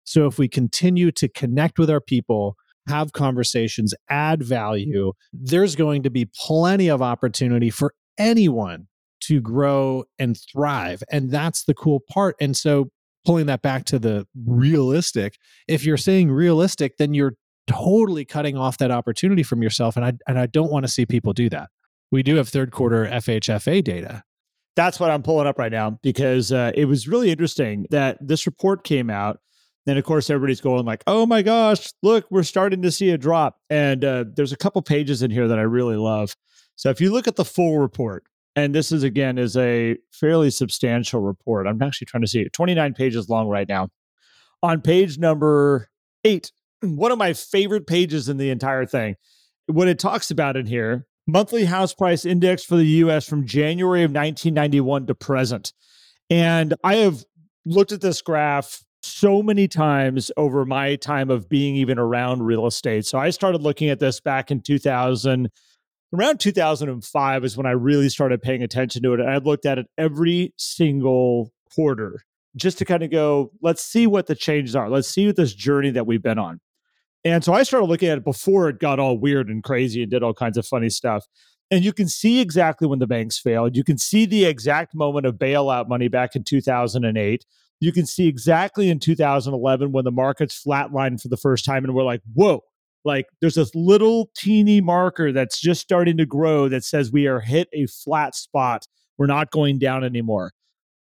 So 0.04 0.26
if 0.26 0.38
we 0.38 0.48
continue 0.48 1.12
to 1.12 1.28
connect 1.28 1.78
with 1.78 1.90
our 1.90 2.00
people, 2.00 2.56
have 2.88 3.12
conversations, 3.12 3.94
add 4.08 4.42
value, 4.42 5.12
there's 5.32 5.76
going 5.76 6.02
to 6.02 6.10
be 6.10 6.28
plenty 6.34 6.88
of 6.88 7.00
opportunity 7.00 7.70
for 7.70 7.94
anyone 8.18 8.88
to 9.20 9.40
grow 9.40 10.04
and 10.18 10.36
thrive. 10.52 11.02
And 11.10 11.30
that's 11.30 11.64
the 11.64 11.74
cool 11.74 12.00
part. 12.10 12.34
And 12.40 12.56
so 12.56 12.90
pulling 13.24 13.46
that 13.46 13.62
back 13.62 13.84
to 13.86 13.98
the 13.98 14.26
realistic, 14.46 15.36
if 15.68 15.84
you're 15.84 15.96
saying 15.96 16.32
realistic, 16.32 16.96
then 16.98 17.14
you're 17.14 17.34
totally 17.68 18.24
cutting 18.24 18.56
off 18.56 18.78
that 18.78 18.90
opportunity 18.90 19.44
from 19.44 19.62
yourself. 19.62 19.96
And 19.96 20.04
I 20.04 20.12
and 20.26 20.38
I 20.38 20.46
don't 20.46 20.72
want 20.72 20.84
to 20.84 20.90
see 20.90 21.06
people 21.06 21.32
do 21.32 21.48
that. 21.50 21.70
We 22.10 22.24
do 22.24 22.34
have 22.36 22.48
third 22.48 22.72
quarter 22.72 23.06
FHFA 23.06 23.84
data 23.84 24.24
that's 24.76 24.98
what 24.98 25.10
I'm 25.10 25.22
pulling 25.22 25.46
up 25.46 25.58
right 25.58 25.72
now 25.72 25.98
because 26.02 26.52
uh, 26.52 26.72
it 26.74 26.86
was 26.86 27.06
really 27.06 27.30
interesting 27.30 27.86
that 27.90 28.16
this 28.20 28.46
report 28.46 28.84
came 28.84 29.10
out. 29.10 29.38
And 29.86 29.98
of 29.98 30.04
course, 30.04 30.30
everybody's 30.30 30.60
going 30.60 30.84
like, 30.84 31.02
"Oh 31.06 31.26
my 31.26 31.42
gosh, 31.42 31.92
look, 32.02 32.26
we're 32.30 32.42
starting 32.44 32.82
to 32.82 32.90
see 32.90 33.10
a 33.10 33.18
drop." 33.18 33.58
And 33.68 34.04
uh, 34.04 34.24
there's 34.34 34.52
a 34.52 34.56
couple 34.56 34.80
pages 34.82 35.22
in 35.22 35.30
here 35.30 35.48
that 35.48 35.58
I 35.58 35.62
really 35.62 35.96
love. 35.96 36.36
So 36.76 36.90
if 36.90 37.00
you 37.00 37.12
look 37.12 37.26
at 37.26 37.36
the 37.36 37.44
full 37.44 37.78
report, 37.78 38.24
and 38.54 38.74
this 38.74 38.92
is 38.92 39.02
again 39.02 39.38
is 39.38 39.56
a 39.56 39.96
fairly 40.12 40.50
substantial 40.50 41.20
report. 41.20 41.66
I'm 41.66 41.82
actually 41.82 42.06
trying 42.06 42.22
to 42.22 42.28
see 42.28 42.42
it, 42.42 42.52
29 42.52 42.94
pages 42.94 43.28
long 43.28 43.48
right 43.48 43.68
now. 43.68 43.88
On 44.62 44.80
page 44.80 45.18
number 45.18 45.88
eight, 46.24 46.52
one 46.80 47.10
of 47.10 47.18
my 47.18 47.32
favorite 47.32 47.86
pages 47.86 48.28
in 48.28 48.36
the 48.36 48.50
entire 48.50 48.86
thing, 48.86 49.16
what 49.66 49.88
it 49.88 49.98
talks 49.98 50.30
about 50.30 50.56
in 50.56 50.66
here 50.66 51.06
monthly 51.26 51.64
house 51.64 51.94
price 51.94 52.24
index 52.24 52.64
for 52.64 52.76
the 52.76 52.84
US 52.84 53.28
from 53.28 53.46
January 53.46 54.02
of 54.02 54.10
1991 54.10 55.06
to 55.06 55.14
present. 55.14 55.72
And 56.30 56.74
I 56.82 56.96
have 56.96 57.24
looked 57.64 57.92
at 57.92 58.00
this 58.00 58.22
graph 58.22 58.84
so 59.02 59.42
many 59.42 59.68
times 59.68 60.30
over 60.36 60.64
my 60.64 60.96
time 60.96 61.30
of 61.30 61.48
being 61.48 61.76
even 61.76 61.98
around 61.98 62.42
real 62.42 62.66
estate. 62.66 63.06
So 63.06 63.18
I 63.18 63.30
started 63.30 63.62
looking 63.62 63.88
at 63.88 64.00
this 64.00 64.20
back 64.20 64.50
in 64.50 64.60
2000 64.60 65.50
around 66.14 66.40
2005 66.40 67.44
is 67.44 67.56
when 67.56 67.66
I 67.66 67.70
really 67.70 68.08
started 68.08 68.42
paying 68.42 68.62
attention 68.62 69.02
to 69.02 69.14
it. 69.14 69.20
And 69.20 69.30
I 69.30 69.38
looked 69.38 69.66
at 69.66 69.78
it 69.78 69.86
every 69.96 70.52
single 70.58 71.52
quarter 71.74 72.22
just 72.54 72.78
to 72.78 72.84
kind 72.84 73.02
of 73.02 73.10
go, 73.10 73.50
let's 73.62 73.82
see 73.82 74.06
what 74.06 74.26
the 74.26 74.34
changes 74.34 74.76
are. 74.76 74.90
Let's 74.90 75.08
see 75.08 75.26
what 75.26 75.36
this 75.36 75.54
journey 75.54 75.90
that 75.90 76.06
we've 76.06 76.22
been 76.22 76.38
on. 76.38 76.60
And 77.24 77.42
so 77.42 77.52
I 77.52 77.62
started 77.62 77.86
looking 77.86 78.08
at 78.08 78.18
it 78.18 78.24
before 78.24 78.68
it 78.68 78.78
got 78.78 78.98
all 78.98 79.16
weird 79.16 79.48
and 79.48 79.62
crazy 79.62 80.02
and 80.02 80.10
did 80.10 80.22
all 80.22 80.34
kinds 80.34 80.58
of 80.58 80.66
funny 80.66 80.90
stuff. 80.90 81.26
And 81.70 81.84
you 81.84 81.92
can 81.92 82.08
see 82.08 82.40
exactly 82.40 82.86
when 82.86 82.98
the 82.98 83.06
banks 83.06 83.38
failed. 83.38 83.76
You 83.76 83.84
can 83.84 83.96
see 83.96 84.26
the 84.26 84.44
exact 84.44 84.94
moment 84.94 85.24
of 85.24 85.36
bailout 85.36 85.88
money 85.88 86.08
back 86.08 86.36
in 86.36 86.44
2008. 86.44 87.46
You 87.82 87.90
can 87.90 88.06
see 88.06 88.28
exactly 88.28 88.90
in 88.90 89.00
2011 89.00 89.90
when 89.90 90.04
the 90.04 90.12
markets 90.12 90.62
flatlined 90.64 91.20
for 91.20 91.26
the 91.26 91.36
first 91.36 91.64
time 91.64 91.82
and 91.82 91.92
we're 91.94 92.04
like, 92.04 92.20
whoa, 92.32 92.62
like 93.04 93.26
there's 93.40 93.56
this 93.56 93.74
little 93.74 94.30
teeny 94.36 94.80
marker 94.80 95.32
that's 95.32 95.60
just 95.60 95.80
starting 95.80 96.16
to 96.18 96.24
grow 96.24 96.68
that 96.68 96.84
says 96.84 97.10
we 97.10 97.26
are 97.26 97.40
hit 97.40 97.68
a 97.72 97.86
flat 97.86 98.36
spot. 98.36 98.86
We're 99.18 99.26
not 99.26 99.50
going 99.50 99.80
down 99.80 100.04
anymore. 100.04 100.52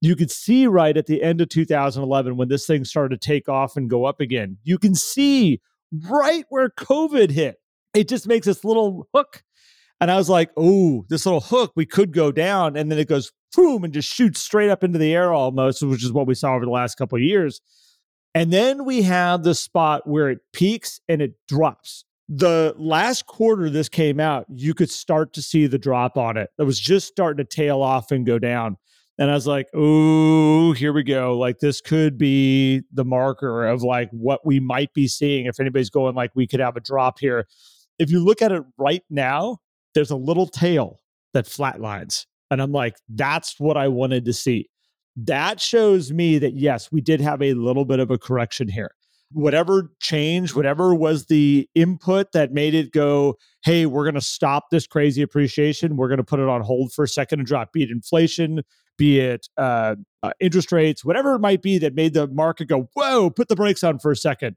You 0.01 0.17
could 0.17 0.31
see 0.31 0.67
right 0.67 0.97
at 0.97 1.05
the 1.05 1.23
end 1.23 1.43
of 1.43 1.51
2011 1.51 2.39
when 2.39 2.49
this 2.49 2.65
thing 2.65 2.87
started 2.87 3.21
to 3.21 3.29
take 3.29 3.47
off 3.47 3.77
and 3.77 3.91
go 3.91 4.07
up 4.07 4.19
again. 4.19 4.57
You 4.65 4.79
can 4.79 4.95
see 4.95 5.61
right 6.09 6.47
where 6.49 6.71
COVID 6.71 7.31
hit. 7.31 7.57
It 7.93 8.09
just 8.09 8.27
makes 8.27 8.47
this 8.47 8.65
little 8.65 9.07
hook. 9.13 9.43
And 10.01 10.11
I 10.11 10.17
was 10.17 10.31
like, 10.31 10.51
oh, 10.57 11.05
this 11.09 11.27
little 11.27 11.41
hook, 11.41 11.73
we 11.77 11.85
could 11.85 12.13
go 12.13 12.33
down. 12.33 12.77
And 12.77 12.91
then 12.91 12.99
it 12.99 13.09
goes 13.09 13.33
boom 13.55 13.85
and 13.85 13.93
just 13.93 14.09
shoots 14.09 14.41
straight 14.41 14.71
up 14.71 14.83
into 14.83 14.99
the 14.99 15.15
air 15.15 15.33
almost, 15.33 15.83
which 15.83 16.05
is 16.05 16.13
what 16.13 16.27
we 16.27 16.35
saw 16.35 16.55
over 16.55 16.65
the 16.65 16.71
last 16.71 16.97
couple 16.97 17.17
of 17.17 17.23
years. 17.23 17.61
And 18.35 18.53
then 18.53 18.85
we 18.85 19.03
have 19.03 19.43
the 19.43 19.55
spot 19.55 20.07
where 20.07 20.31
it 20.31 20.39
peaks 20.53 21.01
and 21.09 21.21
it 21.21 21.33
drops. 21.49 22.05
The 22.29 22.75
last 22.79 23.27
quarter 23.27 23.69
this 23.69 23.89
came 23.89 24.21
out, 24.21 24.47
you 24.49 24.73
could 24.73 24.91
start 24.91 25.33
to 25.35 25.43
see 25.43 25.67
the 25.67 25.79
drop 25.79 26.17
on 26.17 26.37
it. 26.37 26.51
It 26.59 26.63
was 26.63 26.79
just 26.79 27.09
starting 27.09 27.45
to 27.45 27.57
tail 27.57 27.83
off 27.83 28.13
and 28.13 28.25
go 28.25 28.39
down. 28.39 28.77
And 29.19 29.31
I 29.31 29.35
was 29.35 29.47
like, 29.47 29.67
oh, 29.75 30.73
here 30.73 30.93
we 30.93 31.03
go. 31.03 31.37
Like 31.37 31.59
this 31.59 31.81
could 31.81 32.17
be 32.17 32.83
the 32.93 33.05
marker 33.05 33.67
of 33.67 33.83
like 33.83 34.09
what 34.13 34.47
we 34.47 34.61
might 34.61 34.95
be 34.95 35.09
seeing 35.09 35.47
if 35.47 35.61
anybody's 35.61 35.91
going 35.91 36.15
like 36.15 36.31
we 36.35 36.47
could 36.47 36.61
have 36.61 36.77
a 36.77 36.81
drop 36.81 37.19
here. 37.19 37.47
If 37.99 38.11
you 38.11 38.25
look 38.25 38.41
at 38.41 38.53
it 38.53 38.63
right 38.79 39.03
now, 39.11 39.59
there's 39.95 40.11
a 40.11 40.17
little 40.17 40.47
tail 40.47 41.01
that 41.35 41.47
flatlines. 41.47 42.27
And 42.51 42.61
I'm 42.61 42.73
like, 42.73 42.97
that's 43.09 43.61
what 43.61 43.77
I 43.77 43.89
wanted 43.89 44.25
to 44.25 44.33
see 44.33 44.69
that 45.17 45.61
shows 45.61 46.13
me 46.13 46.39
that 46.39 46.55
yes, 46.55 46.91
we 46.93 47.01
did 47.01 47.21
have 47.21 47.43
a 47.43 47.55
little 47.55 47.85
bit 47.85 48.01
of 48.01 48.11
a 48.11 48.19
correction 48.19 48.69
here. 48.69 48.93
Whatever 49.33 49.93
change, 50.01 50.55
whatever 50.55 50.95
was 50.95 51.27
the 51.27 51.69
input 51.75 52.33
that 52.33 52.53
made 52.53 52.75
it 52.75 52.93
go, 52.93 53.37
hey, 53.63 53.87
we're 53.87 54.05
going 54.05 54.15
to 54.15 54.21
stop 54.21 54.71
this 54.71 54.87
crazy 54.87 55.23
appreciation. 55.23 55.97
We're 55.97 56.09
going 56.09 56.19
to 56.19 56.25
put 56.25 56.41
it 56.41 56.49
on 56.49 56.63
hold 56.63 56.93
for 56.93 57.05
a 57.05 57.09
second 57.09 57.41
and 57.41 57.47
drop, 57.47 57.73
be 57.73 57.85
it 57.85 57.91
inflation, 57.91 58.63
be 58.99 59.21
it 59.21 59.49
uh, 59.57 59.97
uh, 60.23 60.33
interest 60.41 60.73
rates, 60.73 61.05
whatever 61.05 61.35
it 61.35 61.41
might 61.41 61.63
be 61.63 61.79
that 61.79 61.95
made 61.95 62.15
the 62.15 62.27
market 62.27 62.67
go, 62.67 62.89
whoa, 62.95 63.31
put 63.31 63.49
the 63.49 63.57
brakes 63.57 63.85
on 63.85 64.01
for 64.01 64.11
a 64.11 64.17
second. 64.17 64.57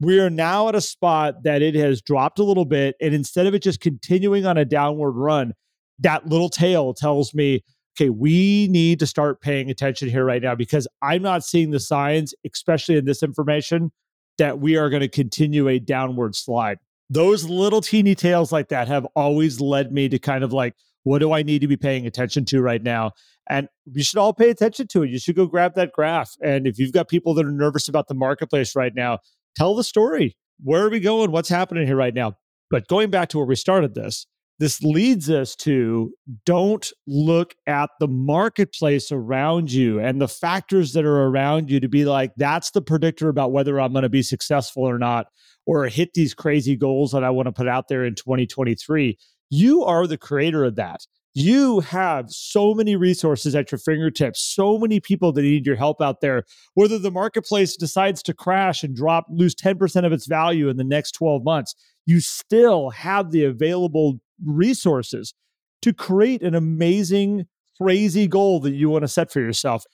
We 0.00 0.18
are 0.20 0.30
now 0.30 0.68
at 0.68 0.74
a 0.74 0.80
spot 0.80 1.44
that 1.44 1.62
it 1.62 1.74
has 1.74 2.02
dropped 2.02 2.38
a 2.38 2.44
little 2.44 2.64
bit. 2.64 2.96
And 3.00 3.14
instead 3.14 3.46
of 3.46 3.54
it 3.54 3.62
just 3.62 3.80
continuing 3.80 4.44
on 4.44 4.58
a 4.58 4.64
downward 4.64 5.12
run, 5.12 5.54
that 6.00 6.26
little 6.26 6.48
tail 6.48 6.94
tells 6.94 7.34
me 7.34 7.62
okay, 7.96 8.10
we 8.10 8.66
need 8.68 8.98
to 8.98 9.06
start 9.06 9.40
paying 9.40 9.70
attention 9.70 10.08
here 10.08 10.24
right 10.24 10.42
now 10.42 10.54
because 10.54 10.88
I'm 11.00 11.22
not 11.22 11.44
seeing 11.44 11.70
the 11.70 11.80
signs, 11.80 12.34
especially 12.50 12.96
in 12.96 13.04
this 13.04 13.22
information, 13.22 13.92
that 14.38 14.58
we 14.58 14.76
are 14.76 14.90
going 14.90 15.02
to 15.02 15.08
continue 15.08 15.68
a 15.68 15.78
downward 15.78 16.34
slide. 16.34 16.78
Those 17.08 17.44
little 17.44 17.80
teeny 17.80 18.14
tails 18.14 18.50
like 18.50 18.68
that 18.70 18.88
have 18.88 19.06
always 19.14 19.60
led 19.60 19.92
me 19.92 20.08
to 20.08 20.18
kind 20.18 20.42
of 20.42 20.52
like, 20.52 20.74
what 21.04 21.20
do 21.20 21.32
I 21.32 21.42
need 21.42 21.60
to 21.60 21.68
be 21.68 21.76
paying 21.76 22.06
attention 22.06 22.44
to 22.46 22.60
right 22.60 22.82
now? 22.82 23.12
And 23.48 23.68
you 23.84 24.02
should 24.02 24.18
all 24.18 24.32
pay 24.32 24.50
attention 24.50 24.88
to 24.88 25.02
it. 25.02 25.10
You 25.10 25.18
should 25.18 25.36
go 25.36 25.46
grab 25.46 25.74
that 25.74 25.92
graph. 25.92 26.32
And 26.42 26.66
if 26.66 26.78
you've 26.78 26.92
got 26.92 27.08
people 27.08 27.34
that 27.34 27.46
are 27.46 27.52
nervous 27.52 27.88
about 27.88 28.08
the 28.08 28.14
marketplace 28.14 28.74
right 28.74 28.94
now, 28.94 29.18
tell 29.56 29.74
the 29.74 29.84
story. 29.84 30.36
Where 30.62 30.84
are 30.84 30.90
we 30.90 31.00
going? 31.00 31.30
What's 31.30 31.48
happening 31.48 31.86
here 31.86 31.96
right 31.96 32.14
now? 32.14 32.34
But 32.70 32.88
going 32.88 33.10
back 33.10 33.28
to 33.30 33.38
where 33.38 33.46
we 33.46 33.56
started 33.56 33.94
this, 33.94 34.26
this 34.60 34.82
leads 34.82 35.28
us 35.30 35.56
to 35.56 36.12
don't 36.46 36.90
look 37.06 37.54
at 37.66 37.90
the 37.98 38.06
marketplace 38.06 39.10
around 39.10 39.72
you 39.72 39.98
and 39.98 40.20
the 40.20 40.28
factors 40.28 40.92
that 40.92 41.04
are 41.04 41.24
around 41.24 41.70
you 41.70 41.80
to 41.80 41.88
be 41.88 42.04
like, 42.04 42.32
that's 42.36 42.70
the 42.70 42.80
predictor 42.80 43.28
about 43.28 43.52
whether 43.52 43.80
I'm 43.80 43.92
going 43.92 44.04
to 44.04 44.08
be 44.08 44.22
successful 44.22 44.84
or 44.84 44.98
not, 44.98 45.26
or 45.66 45.86
hit 45.86 46.14
these 46.14 46.34
crazy 46.34 46.76
goals 46.76 47.12
that 47.12 47.24
I 47.24 47.30
want 47.30 47.46
to 47.46 47.52
put 47.52 47.68
out 47.68 47.88
there 47.88 48.04
in 48.04 48.14
2023. 48.14 49.18
You 49.50 49.84
are 49.84 50.06
the 50.06 50.18
creator 50.18 50.64
of 50.64 50.76
that. 50.76 51.00
You 51.36 51.80
have 51.80 52.30
so 52.30 52.74
many 52.74 52.94
resources 52.94 53.56
at 53.56 53.72
your 53.72 53.80
fingertips, 53.80 54.40
so 54.40 54.78
many 54.78 55.00
people 55.00 55.32
that 55.32 55.42
need 55.42 55.66
your 55.66 55.74
help 55.74 56.00
out 56.00 56.20
there. 56.20 56.44
Whether 56.74 56.96
the 56.98 57.10
marketplace 57.10 57.76
decides 57.76 58.22
to 58.24 58.34
crash 58.34 58.84
and 58.84 58.94
drop, 58.94 59.26
lose 59.28 59.56
10% 59.56 60.06
of 60.06 60.12
its 60.12 60.26
value 60.26 60.68
in 60.68 60.76
the 60.76 60.84
next 60.84 61.12
12 61.12 61.42
months, 61.42 61.74
you 62.06 62.20
still 62.20 62.90
have 62.90 63.32
the 63.32 63.44
available 63.44 64.20
resources 64.44 65.34
to 65.82 65.92
create 65.92 66.42
an 66.42 66.54
amazing, 66.54 67.46
crazy 67.82 68.28
goal 68.28 68.60
that 68.60 68.72
you 68.72 68.88
want 68.88 69.02
to 69.02 69.08
set 69.08 69.32
for 69.32 69.40
yourself. 69.40 69.84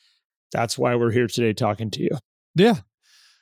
That's 0.52 0.76
why 0.76 0.94
we're 0.94 1.10
here 1.10 1.26
today 1.26 1.54
talking 1.54 1.90
to 1.92 2.02
you. 2.02 2.18
Yeah. 2.54 2.80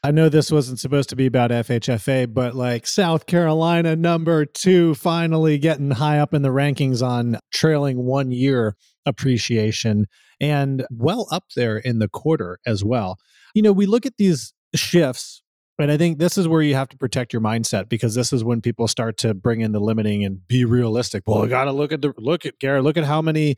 I 0.09 0.11
know 0.11 0.31
this 0.31 0.51
wasn't 0.51 0.81
supposed 0.81 1.11
to 1.11 1.17
be 1.17 1.27
about 1.27 1.51
FHFA, 1.51 2.33
but 2.33 2.55
like 2.55 2.87
South 2.87 3.27
Carolina 3.27 3.95
number 3.95 4.47
two 4.47 4.95
finally 4.95 5.59
getting 5.59 5.91
high 5.91 6.19
up 6.19 6.33
in 6.33 6.41
the 6.41 6.49
rankings 6.49 7.07
on 7.07 7.39
trailing 7.53 8.07
one 8.07 8.31
year 8.33 8.75
appreciation 9.05 10.07
and 10.41 10.87
well 10.91 11.29
up 11.31 11.45
there 11.55 11.77
in 11.77 11.99
the 11.99 12.09
quarter 12.09 12.59
as 12.65 12.83
well. 12.83 13.19
You 13.55 13.61
know, 13.61 13.71
we 13.71 13.85
look 13.85 14.07
at 14.07 14.17
these 14.17 14.55
shifts 14.75 15.43
and 15.79 15.93
I 15.93 15.99
think 15.99 16.19
this 16.19 16.39
is 16.39 16.49
where 16.49 16.63
you 16.63 16.75
have 16.75 16.89
to 16.89 16.97
protect 16.97 17.35
your 17.35 17.43
mindset 17.43 17.91
because 17.91 18.15
this 18.15 18.33
is 18.33 18.43
when 18.43 18.63
people 18.63 18.89
start 18.89 19.19
to 19.19 19.35
bring 19.35 19.61
in 19.61 19.73
the 19.73 19.79
limiting 19.79 20.25
and 20.25 20.47
be 20.49 20.65
realistic. 20.65 21.23
Well, 21.27 21.45
I 21.45 21.49
got 21.49 21.65
to 21.65 21.73
look 21.73 21.93
at 21.93 22.01
the 22.01 22.15
look 22.17 22.47
at 22.47 22.59
Garrett. 22.59 22.83
Look 22.83 22.97
at 22.97 23.05
how 23.05 23.23
many 23.23 23.57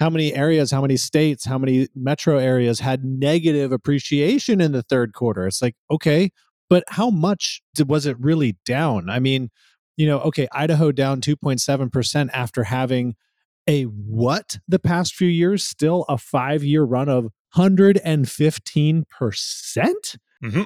how 0.00 0.10
many 0.10 0.34
areas, 0.34 0.70
how 0.70 0.80
many 0.80 0.96
states, 0.96 1.44
how 1.44 1.58
many 1.58 1.88
metro 1.94 2.38
areas 2.38 2.80
had 2.80 3.04
negative 3.04 3.72
appreciation 3.72 4.60
in 4.60 4.72
the 4.72 4.82
third 4.82 5.12
quarter. 5.12 5.46
It's 5.46 5.62
like 5.62 5.74
okay, 5.90 6.30
but 6.68 6.84
how 6.88 7.10
much 7.10 7.62
did, 7.74 7.88
was 7.88 8.06
it 8.06 8.18
really 8.20 8.56
down? 8.64 9.10
I 9.10 9.18
mean, 9.18 9.50
you 9.96 10.06
know, 10.06 10.20
okay, 10.20 10.48
Idaho 10.52 10.92
down 10.92 11.20
two 11.20 11.36
point 11.36 11.60
seven 11.60 11.90
percent 11.90 12.30
after 12.32 12.64
having 12.64 13.14
a 13.66 13.84
what 13.84 14.58
the 14.66 14.78
past 14.78 15.14
few 15.14 15.28
years? 15.28 15.64
Still 15.64 16.04
a 16.08 16.18
five 16.18 16.64
year 16.64 16.84
run 16.84 17.08
of 17.08 17.28
hundred 17.50 18.00
and 18.04 18.28
fifteen 18.28 19.04
percent. 19.10 20.16
Mm-hmm 20.42 20.62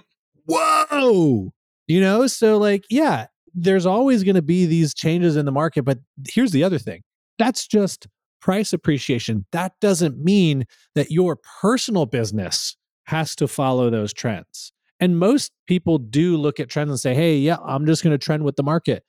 whoa, 0.46 1.52
you 1.86 2.00
know? 2.00 2.26
So, 2.26 2.58
like, 2.58 2.84
yeah, 2.90 3.26
there's 3.54 3.86
always 3.86 4.24
going 4.24 4.36
to 4.36 4.42
be 4.42 4.66
these 4.66 4.94
changes 4.94 5.36
in 5.36 5.44
the 5.46 5.52
market. 5.52 5.84
But 5.84 5.98
here's 6.28 6.52
the 6.52 6.64
other 6.64 6.78
thing 6.78 7.02
that's 7.38 7.66
just 7.66 8.06
price 8.42 8.72
appreciation. 8.72 9.46
That 9.52 9.72
doesn't 9.80 10.22
mean 10.22 10.66
that 10.94 11.10
your 11.10 11.38
personal 11.60 12.04
business 12.04 12.76
has 13.04 13.34
to 13.36 13.48
follow 13.48 13.88
those 13.88 14.12
trends. 14.12 14.72
And 15.00 15.18
most 15.18 15.52
people 15.66 15.98
do 15.98 16.36
look 16.36 16.60
at 16.60 16.68
trends 16.68 16.90
and 16.90 17.00
say, 17.00 17.14
hey, 17.14 17.36
yeah, 17.36 17.56
I'm 17.64 17.86
just 17.86 18.04
going 18.04 18.12
to 18.12 18.24
trend 18.24 18.44
with 18.44 18.56
the 18.56 18.62
market. 18.62 19.04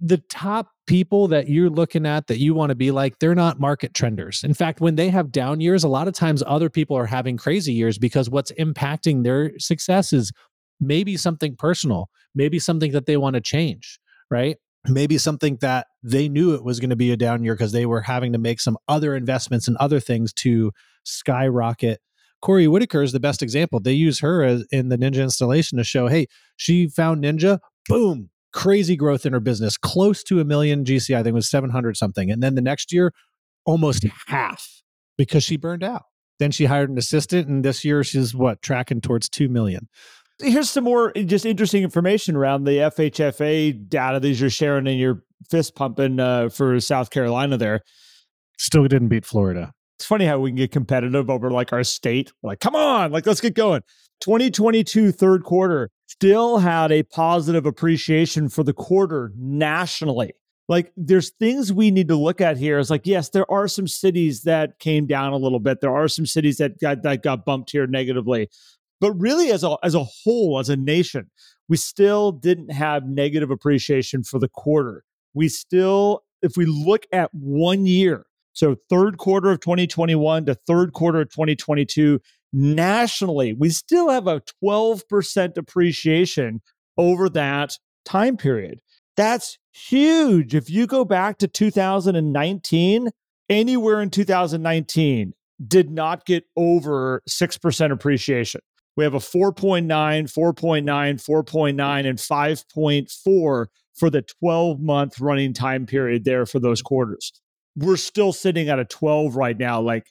The 0.00 0.18
top 0.28 0.70
people 0.86 1.28
that 1.28 1.48
you're 1.48 1.70
looking 1.70 2.06
at 2.06 2.26
that 2.26 2.38
you 2.38 2.54
want 2.54 2.70
to 2.70 2.74
be 2.74 2.90
like, 2.90 3.18
they're 3.18 3.34
not 3.34 3.58
market 3.58 3.94
trenders. 3.94 4.44
In 4.44 4.54
fact, 4.54 4.80
when 4.80 4.96
they 4.96 5.08
have 5.08 5.32
down 5.32 5.60
years, 5.60 5.84
a 5.84 5.88
lot 5.88 6.06
of 6.06 6.14
times 6.14 6.42
other 6.46 6.70
people 6.70 6.96
are 6.96 7.06
having 7.06 7.36
crazy 7.36 7.72
years 7.72 7.98
because 7.98 8.30
what's 8.30 8.52
impacting 8.52 9.24
their 9.24 9.58
success 9.58 10.12
is 10.12 10.32
maybe 10.80 11.16
something 11.16 11.56
personal, 11.56 12.08
maybe 12.34 12.58
something 12.58 12.92
that 12.92 13.06
they 13.06 13.16
want 13.16 13.34
to 13.34 13.40
change, 13.40 13.98
right? 14.30 14.56
Maybe 14.88 15.18
something 15.18 15.56
that 15.60 15.88
they 16.02 16.28
knew 16.28 16.54
it 16.54 16.64
was 16.64 16.80
going 16.80 16.90
to 16.90 16.96
be 16.96 17.10
a 17.12 17.16
down 17.16 17.42
year 17.42 17.54
because 17.54 17.72
they 17.72 17.86
were 17.86 18.02
having 18.02 18.32
to 18.32 18.38
make 18.38 18.60
some 18.60 18.78
other 18.88 19.16
investments 19.16 19.66
and 19.68 19.76
other 19.78 20.00
things 20.00 20.32
to 20.34 20.72
skyrocket. 21.04 22.00
Corey 22.42 22.68
Whitaker 22.68 23.02
is 23.02 23.12
the 23.12 23.20
best 23.20 23.42
example. 23.42 23.80
They 23.80 23.92
use 23.92 24.20
her 24.20 24.44
as, 24.44 24.66
in 24.70 24.88
the 24.88 24.96
Ninja 24.98 25.22
installation 25.22 25.78
to 25.78 25.84
show, 25.84 26.06
hey, 26.06 26.26
she 26.56 26.86
found 26.86 27.24
Ninja, 27.24 27.58
boom, 27.88 28.30
crazy 28.52 28.96
growth 28.96 29.26
in 29.26 29.32
her 29.32 29.40
business, 29.40 29.76
close 29.76 30.22
to 30.24 30.40
a 30.40 30.44
million 30.44 30.84
GCI. 30.84 31.16
I 31.16 31.22
think 31.22 31.32
it 31.32 31.34
was 31.34 31.50
700 31.50 31.96
something. 31.96 32.30
And 32.30 32.42
then 32.42 32.54
the 32.54 32.62
next 32.62 32.92
year, 32.92 33.12
almost 33.64 34.04
half 34.26 34.82
because 35.18 35.42
she 35.42 35.56
burned 35.56 35.82
out. 35.82 36.04
Then 36.38 36.50
she 36.50 36.66
hired 36.66 36.90
an 36.90 36.98
assistant, 36.98 37.48
and 37.48 37.64
this 37.64 37.84
year 37.84 38.04
she's 38.04 38.34
what 38.34 38.62
tracking 38.62 39.00
towards 39.00 39.28
2 39.28 39.48
million. 39.48 39.88
Here's 40.38 40.68
some 40.70 40.84
more 40.84 41.12
just 41.12 41.46
interesting 41.46 41.82
information 41.82 42.36
around 42.36 42.64
the 42.64 42.72
FHFA 42.72 43.88
data 43.88 44.20
that 44.20 44.28
you're 44.28 44.50
sharing 44.50 44.86
and 44.86 44.98
your 44.98 45.22
fist 45.50 45.74
pumping 45.74 46.20
uh, 46.20 46.50
for 46.50 46.78
South 46.80 47.10
Carolina 47.10 47.56
there. 47.56 47.80
Still 48.58 48.84
didn't 48.84 49.08
beat 49.08 49.24
Florida. 49.24 49.72
It's 49.98 50.04
funny 50.04 50.26
how 50.26 50.38
we 50.38 50.50
can 50.50 50.56
get 50.56 50.72
competitive 50.72 51.30
over 51.30 51.50
like 51.50 51.72
our 51.72 51.84
state. 51.84 52.32
like, 52.42 52.60
come 52.60 52.76
on, 52.76 53.12
like 53.12 53.26
let's 53.26 53.40
get 53.40 53.54
going. 53.54 53.82
2022 54.20 55.12
third 55.12 55.44
quarter 55.44 55.90
still 56.06 56.58
had 56.58 56.92
a 56.92 57.02
positive 57.02 57.66
appreciation 57.66 58.48
for 58.48 58.62
the 58.62 58.72
quarter 58.72 59.32
nationally. 59.36 60.32
like 60.68 60.92
there's 60.96 61.30
things 61.38 61.72
we 61.72 61.90
need 61.90 62.08
to 62.08 62.16
look 62.16 62.40
at 62.40 62.56
here. 62.56 62.78
It's 62.78 62.90
like, 62.90 63.06
yes, 63.06 63.30
there 63.30 63.50
are 63.50 63.68
some 63.68 63.86
cities 63.86 64.42
that 64.42 64.78
came 64.80 65.06
down 65.06 65.32
a 65.32 65.36
little 65.36 65.60
bit. 65.60 65.80
There 65.80 65.94
are 65.94 66.08
some 66.08 66.26
cities 66.26 66.58
that 66.58 66.78
got 66.80 67.02
that 67.02 67.22
got 67.22 67.44
bumped 67.44 67.70
here 67.70 67.86
negatively. 67.86 68.50
But 69.00 69.12
really, 69.12 69.50
as 69.50 69.62
a 69.62 69.76
as 69.82 69.94
a 69.94 70.04
whole, 70.04 70.58
as 70.58 70.68
a 70.68 70.76
nation, 70.76 71.30
we 71.68 71.76
still 71.76 72.32
didn't 72.32 72.72
have 72.72 73.06
negative 73.06 73.50
appreciation 73.50 74.22
for 74.22 74.38
the 74.38 74.48
quarter. 74.48 75.04
We 75.34 75.48
still, 75.48 76.22
if 76.42 76.56
we 76.56 76.64
look 76.64 77.04
at 77.12 77.30
one 77.32 77.86
year, 77.86 78.26
so 78.52 78.76
third 78.88 79.18
quarter 79.18 79.50
of 79.50 79.60
2021 79.60 80.46
to 80.46 80.54
third 80.54 80.94
quarter 80.94 81.20
of 81.20 81.30
2022, 81.30 82.20
nationally, 82.52 83.52
we 83.52 83.68
still 83.68 84.08
have 84.08 84.26
a 84.26 84.40
12% 84.64 85.56
appreciation 85.58 86.62
over 86.96 87.28
that 87.28 87.76
time 88.06 88.38
period. 88.38 88.80
That's 89.16 89.58
huge. 89.72 90.54
If 90.54 90.70
you 90.70 90.86
go 90.86 91.04
back 91.04 91.38
to 91.38 91.48
2019, 91.48 93.10
anywhere 93.48 94.00
in 94.00 94.10
2019 94.10 95.34
did 95.66 95.90
not 95.90 96.26
get 96.26 96.44
over 96.56 97.22
6% 97.28 97.92
appreciation. 97.92 98.60
We 98.96 99.04
have 99.04 99.14
a 99.14 99.18
4.9, 99.18 99.86
4.9, 99.86 100.84
4.9, 100.84 102.08
and 102.08 102.18
5.4 102.18 103.66
for 103.94 104.10
the 104.10 104.22
12 104.22 104.80
month 104.80 105.20
running 105.20 105.52
time 105.52 105.86
period 105.86 106.24
there 106.24 106.46
for 106.46 106.58
those 106.58 106.82
quarters. 106.82 107.32
We're 107.76 107.96
still 107.96 108.32
sitting 108.32 108.68
at 108.68 108.78
a 108.78 108.86
12 108.86 109.36
right 109.36 109.58
now. 109.58 109.80
Like, 109.80 110.06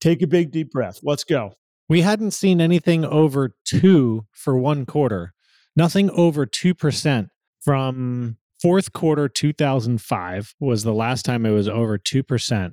take 0.00 0.22
a 0.22 0.26
big 0.26 0.50
deep 0.50 0.70
breath. 0.70 1.00
Let's 1.02 1.24
go. 1.24 1.54
We 1.88 2.00
hadn't 2.00 2.30
seen 2.30 2.60
anything 2.60 3.04
over 3.04 3.54
two 3.66 4.26
for 4.32 4.56
one 4.56 4.86
quarter, 4.86 5.34
nothing 5.76 6.10
over 6.10 6.46
2% 6.46 7.28
from 7.60 8.38
fourth 8.62 8.92
quarter 8.92 9.28
2005 9.28 10.54
was 10.58 10.84
the 10.84 10.94
last 10.94 11.24
time 11.24 11.44
it 11.44 11.50
was 11.50 11.68
over 11.68 11.98
2% 11.98 12.72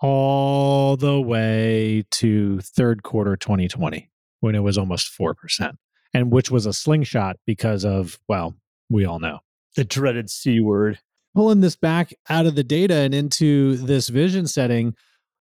all 0.00 0.96
the 0.96 1.20
way 1.20 2.04
to 2.10 2.60
third 2.60 3.02
quarter 3.02 3.36
2020 3.36 4.11
when 4.42 4.54
it 4.54 4.60
was 4.60 4.76
almost 4.76 5.16
4% 5.18 5.76
and 6.12 6.32
which 6.32 6.50
was 6.50 6.66
a 6.66 6.72
slingshot 6.72 7.36
because 7.46 7.84
of 7.84 8.18
well 8.28 8.54
we 8.90 9.04
all 9.04 9.18
know 9.18 9.40
the 9.76 9.84
dreaded 9.84 10.28
c 10.28 10.60
word 10.60 10.98
pulling 11.34 11.60
this 11.60 11.76
back 11.76 12.12
out 12.28 12.46
of 12.46 12.54
the 12.54 12.64
data 12.64 12.94
and 12.96 13.14
into 13.14 13.76
this 13.76 14.08
vision 14.08 14.46
setting 14.46 14.94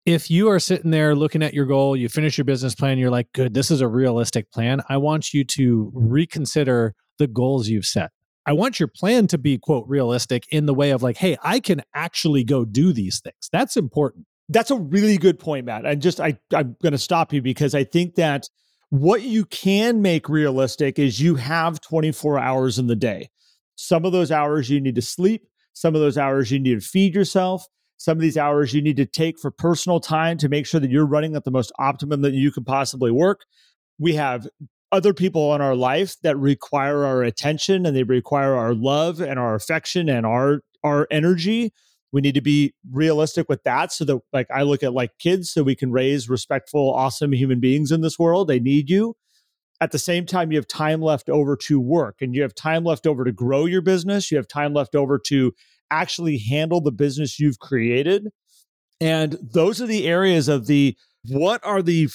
if 0.04 0.30
you 0.30 0.48
are 0.48 0.58
sitting 0.58 0.90
there 0.90 1.14
looking 1.14 1.42
at 1.42 1.54
your 1.54 1.66
goal 1.66 1.96
you 1.96 2.08
finish 2.08 2.36
your 2.36 2.44
business 2.44 2.74
plan 2.74 2.98
you're 2.98 3.10
like 3.10 3.32
good 3.32 3.54
this 3.54 3.70
is 3.70 3.80
a 3.80 3.88
realistic 3.88 4.50
plan 4.50 4.82
i 4.88 4.96
want 4.96 5.32
you 5.32 5.44
to 5.44 5.90
reconsider 5.94 6.94
the 7.18 7.26
goals 7.26 7.68
you've 7.68 7.86
set 7.86 8.10
I 8.46 8.52
want 8.54 8.80
your 8.80 8.88
plan 8.88 9.26
to 9.28 9.38
be, 9.38 9.58
quote, 9.58 9.86
realistic 9.86 10.44
in 10.50 10.64
the 10.66 10.72
way 10.72 10.90
of 10.90 11.02
like, 11.02 11.18
hey, 11.18 11.36
I 11.42 11.60
can 11.60 11.82
actually 11.94 12.42
go 12.42 12.64
do 12.64 12.92
these 12.92 13.20
things. 13.20 13.48
That's 13.52 13.76
important. 13.76 14.26
That's 14.48 14.70
a 14.70 14.76
really 14.76 15.18
good 15.18 15.38
point, 15.38 15.66
Matt. 15.66 15.84
And 15.84 16.00
just 16.02 16.20
I, 16.20 16.38
I'm 16.52 16.74
going 16.82 16.92
to 16.92 16.98
stop 16.98 17.32
you 17.32 17.42
because 17.42 17.74
I 17.74 17.84
think 17.84 18.14
that 18.14 18.48
what 18.90 19.22
you 19.22 19.44
can 19.46 20.02
make 20.02 20.28
realistic 20.28 20.98
is 20.98 21.20
you 21.20 21.36
have 21.36 21.80
24 21.80 22.38
hours 22.38 22.78
in 22.78 22.88
the 22.88 22.96
day. 22.96 23.30
Some 23.76 24.04
of 24.04 24.12
those 24.12 24.30
hours 24.30 24.68
you 24.68 24.80
need 24.80 24.96
to 24.96 25.02
sleep, 25.02 25.46
some 25.72 25.94
of 25.94 26.00
those 26.00 26.18
hours 26.18 26.50
you 26.50 26.58
need 26.58 26.80
to 26.80 26.86
feed 26.86 27.14
yourself, 27.14 27.64
some 27.96 28.18
of 28.18 28.22
these 28.22 28.36
hours 28.36 28.74
you 28.74 28.82
need 28.82 28.96
to 28.96 29.06
take 29.06 29.38
for 29.38 29.50
personal 29.50 30.00
time 30.00 30.36
to 30.38 30.48
make 30.48 30.66
sure 30.66 30.80
that 30.80 30.90
you're 30.90 31.06
running 31.06 31.36
at 31.36 31.44
the 31.44 31.50
most 31.50 31.72
optimum 31.78 32.22
that 32.22 32.34
you 32.34 32.50
can 32.50 32.64
possibly 32.64 33.10
work. 33.10 33.44
We 33.98 34.14
have 34.14 34.48
other 34.90 35.14
people 35.14 35.54
in 35.54 35.60
our 35.60 35.76
life 35.76 36.16
that 36.22 36.36
require 36.36 37.04
our 37.04 37.22
attention 37.22 37.86
and 37.86 37.96
they 37.96 38.02
require 38.02 38.54
our 38.54 38.74
love 38.74 39.20
and 39.20 39.38
our 39.38 39.54
affection 39.54 40.08
and 40.08 40.26
our 40.26 40.62
our 40.82 41.06
energy 41.10 41.72
we 42.12 42.20
need 42.20 42.34
to 42.34 42.40
be 42.40 42.74
realistic 42.90 43.48
with 43.48 43.62
that 43.64 43.92
so 43.92 44.04
that 44.04 44.20
like 44.32 44.46
i 44.54 44.62
look 44.62 44.82
at 44.82 44.92
like 44.92 45.10
kids 45.18 45.50
so 45.50 45.62
we 45.62 45.76
can 45.76 45.92
raise 45.92 46.28
respectful 46.28 46.92
awesome 46.92 47.32
human 47.32 47.60
beings 47.60 47.90
in 47.90 48.00
this 48.00 48.18
world. 48.18 48.48
They 48.48 48.60
need 48.60 48.90
you. 48.90 49.16
At 49.80 49.92
the 49.92 49.98
same 49.98 50.26
time 50.26 50.52
you 50.52 50.58
have 50.58 50.68
time 50.68 51.00
left 51.00 51.28
over 51.28 51.56
to 51.64 51.80
work 51.80 52.16
and 52.20 52.34
you 52.34 52.42
have 52.42 52.54
time 52.54 52.84
left 52.84 53.06
over 53.06 53.24
to 53.24 53.32
grow 53.32 53.64
your 53.64 53.80
business. 53.80 54.30
You 54.30 54.36
have 54.36 54.48
time 54.48 54.74
left 54.74 54.94
over 54.94 55.18
to 55.26 55.52
actually 55.90 56.38
handle 56.38 56.80
the 56.80 56.92
business 56.92 57.40
you've 57.40 57.58
created. 57.58 58.28
And 59.00 59.38
those 59.40 59.80
are 59.80 59.86
the 59.86 60.06
areas 60.06 60.48
of 60.48 60.66
the 60.66 60.96
what 61.26 61.64
are 61.64 61.82
the 61.82 62.08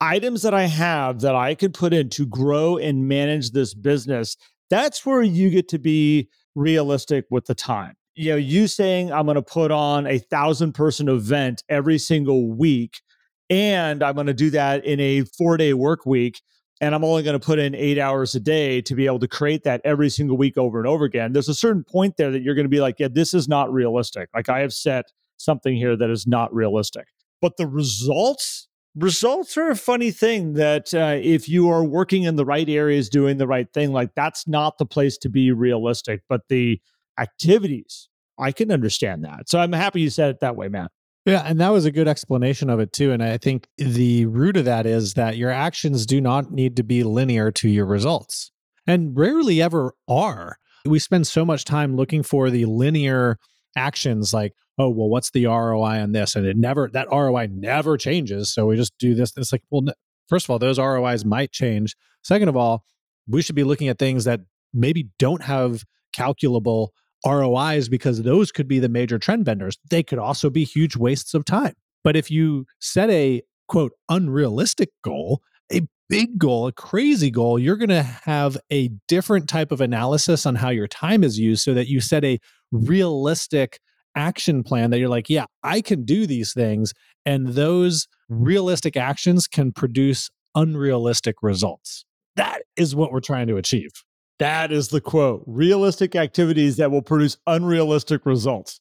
items 0.00 0.42
that 0.42 0.54
I 0.54 0.64
have 0.64 1.20
that 1.20 1.34
I 1.34 1.54
can 1.54 1.72
put 1.72 1.92
in 1.92 2.10
to 2.10 2.26
grow 2.26 2.76
and 2.76 3.08
manage 3.08 3.50
this 3.50 3.74
business, 3.74 4.36
that's 4.68 5.06
where 5.06 5.22
you 5.22 5.50
get 5.50 5.68
to 5.68 5.78
be 5.78 6.28
realistic 6.54 7.26
with 7.30 7.46
the 7.46 7.54
time. 7.54 7.95
You 8.16 8.30
know, 8.30 8.36
you 8.36 8.66
saying 8.66 9.12
I'm 9.12 9.26
going 9.26 9.36
to 9.36 9.42
put 9.42 9.70
on 9.70 10.06
a 10.06 10.18
thousand 10.18 10.72
person 10.72 11.08
event 11.08 11.62
every 11.68 11.98
single 11.98 12.50
week, 12.50 13.02
and 13.50 14.02
I'm 14.02 14.14
going 14.14 14.26
to 14.26 14.34
do 14.34 14.48
that 14.50 14.86
in 14.86 14.98
a 15.00 15.22
four 15.36 15.58
day 15.58 15.74
work 15.74 16.06
week, 16.06 16.40
and 16.80 16.94
I'm 16.94 17.04
only 17.04 17.22
going 17.22 17.38
to 17.38 17.44
put 17.44 17.58
in 17.58 17.74
eight 17.74 17.98
hours 17.98 18.34
a 18.34 18.40
day 18.40 18.80
to 18.82 18.94
be 18.94 19.04
able 19.04 19.18
to 19.18 19.28
create 19.28 19.64
that 19.64 19.82
every 19.84 20.08
single 20.08 20.38
week 20.38 20.56
over 20.56 20.78
and 20.78 20.88
over 20.88 21.04
again. 21.04 21.34
There's 21.34 21.50
a 21.50 21.54
certain 21.54 21.84
point 21.84 22.16
there 22.16 22.30
that 22.30 22.40
you're 22.40 22.54
going 22.54 22.64
to 22.64 22.70
be 22.70 22.80
like, 22.80 22.96
yeah, 22.98 23.08
this 23.12 23.34
is 23.34 23.48
not 23.48 23.70
realistic. 23.70 24.30
Like 24.34 24.48
I 24.48 24.60
have 24.60 24.72
set 24.72 25.12
something 25.36 25.76
here 25.76 25.94
that 25.94 26.08
is 26.08 26.26
not 26.26 26.54
realistic. 26.54 27.06
But 27.42 27.58
the 27.58 27.66
results 27.66 28.66
results 28.96 29.58
are 29.58 29.70
a 29.70 29.76
funny 29.76 30.10
thing 30.10 30.54
that 30.54 30.94
uh, 30.94 31.18
if 31.22 31.50
you 31.50 31.68
are 31.68 31.84
working 31.84 32.22
in 32.22 32.36
the 32.36 32.46
right 32.46 32.68
areas 32.68 33.10
doing 33.10 33.36
the 33.36 33.46
right 33.46 33.70
thing 33.74 33.92
like 33.92 34.08
that's 34.16 34.48
not 34.48 34.78
the 34.78 34.86
place 34.86 35.18
to 35.18 35.28
be 35.28 35.52
realistic 35.52 36.22
but 36.30 36.40
the 36.48 36.80
activities. 37.18 38.08
I 38.38 38.52
can 38.52 38.70
understand 38.70 39.24
that. 39.24 39.48
So 39.48 39.58
i'm 39.58 39.72
happy 39.72 40.00
you 40.00 40.10
said 40.10 40.30
it 40.30 40.40
that 40.40 40.56
way 40.56 40.68
matt. 40.68 40.90
Yeah 41.24 41.42
and 41.44 41.60
that 41.60 41.70
was 41.70 41.84
a 41.84 41.90
good 41.90 42.08
explanation 42.08 42.70
of 42.70 42.80
it 42.80 42.92
too 42.92 43.12
and 43.12 43.22
i 43.22 43.38
think 43.38 43.68
the 43.78 44.26
root 44.26 44.56
of 44.56 44.64
that 44.66 44.86
is 44.86 45.14
that 45.14 45.36
your 45.36 45.50
actions 45.50 46.06
do 46.06 46.20
not 46.20 46.52
need 46.52 46.76
to 46.76 46.82
be 46.82 47.02
linear 47.02 47.50
to 47.52 47.68
your 47.68 47.86
results 47.86 48.50
and 48.86 49.16
rarely 49.16 49.60
ever 49.60 49.94
are. 50.08 50.58
We 50.84 50.98
spend 51.00 51.26
so 51.26 51.44
much 51.44 51.64
time 51.64 51.96
looking 51.96 52.22
for 52.22 52.50
the 52.50 52.64
linear 52.66 53.38
actions 53.76 54.32
like 54.32 54.52
oh 54.78 54.88
well 54.88 55.08
what's 55.08 55.30
the 55.30 55.46
roi 55.46 56.00
on 56.00 56.12
this? 56.12 56.36
and 56.36 56.46
it 56.46 56.56
never 56.56 56.88
that 56.92 57.08
roi 57.10 57.48
never 57.50 57.96
changes 57.96 58.52
so 58.52 58.66
we 58.66 58.76
just 58.76 58.96
do 58.98 59.14
this 59.14 59.32
it's 59.36 59.52
like 59.52 59.62
well 59.70 59.82
first 60.28 60.46
of 60.46 60.50
all 60.50 60.58
those 60.58 60.78
rois 60.78 61.24
might 61.24 61.52
change. 61.52 61.96
Second 62.22 62.48
of 62.48 62.56
all 62.56 62.84
we 63.28 63.42
should 63.42 63.56
be 63.56 63.64
looking 63.64 63.88
at 63.88 63.98
things 63.98 64.24
that 64.24 64.40
maybe 64.72 65.08
don't 65.18 65.42
have 65.42 65.84
calculable 66.14 66.92
rois 67.24 67.88
because 67.88 68.22
those 68.22 68.52
could 68.52 68.68
be 68.68 68.78
the 68.78 68.88
major 68.88 69.18
trend 69.18 69.44
benders 69.44 69.78
they 69.90 70.02
could 70.02 70.18
also 70.18 70.50
be 70.50 70.64
huge 70.64 70.96
wastes 70.96 71.34
of 71.34 71.44
time 71.44 71.74
but 72.04 72.16
if 72.16 72.30
you 72.30 72.66
set 72.80 73.10
a 73.10 73.42
quote 73.68 73.92
unrealistic 74.08 74.90
goal 75.02 75.42
a 75.72 75.82
big 76.08 76.38
goal, 76.38 76.66
a 76.66 76.72
crazy 76.72 77.30
goal, 77.30 77.58
you're 77.58 77.76
going 77.76 77.88
to 77.88 78.02
have 78.02 78.56
a 78.70 78.90
different 79.08 79.48
type 79.48 79.72
of 79.72 79.80
analysis 79.80 80.46
on 80.46 80.54
how 80.54 80.70
your 80.70 80.86
time 80.86 81.24
is 81.24 81.38
used 81.38 81.62
so 81.62 81.74
that 81.74 81.88
you 81.88 82.00
set 82.00 82.24
a 82.24 82.38
realistic 82.70 83.80
action 84.14 84.62
plan 84.62 84.90
that 84.90 84.98
you're 84.98 85.08
like, 85.08 85.28
yeah, 85.28 85.44
I 85.62 85.80
can 85.80 86.04
do 86.04 86.26
these 86.26 86.52
things. 86.52 86.92
And 87.24 87.48
those 87.48 88.06
realistic 88.28 88.96
actions 88.96 89.46
can 89.46 89.72
produce 89.72 90.30
unrealistic 90.54 91.36
results. 91.42 92.04
That 92.36 92.62
is 92.76 92.94
what 92.94 93.12
we're 93.12 93.20
trying 93.20 93.46
to 93.48 93.56
achieve. 93.56 93.90
That 94.38 94.70
is 94.72 94.88
the 94.88 95.00
quote 95.00 95.42
realistic 95.46 96.14
activities 96.14 96.76
that 96.76 96.90
will 96.90 97.02
produce 97.02 97.38
unrealistic 97.46 98.26
results. 98.26 98.80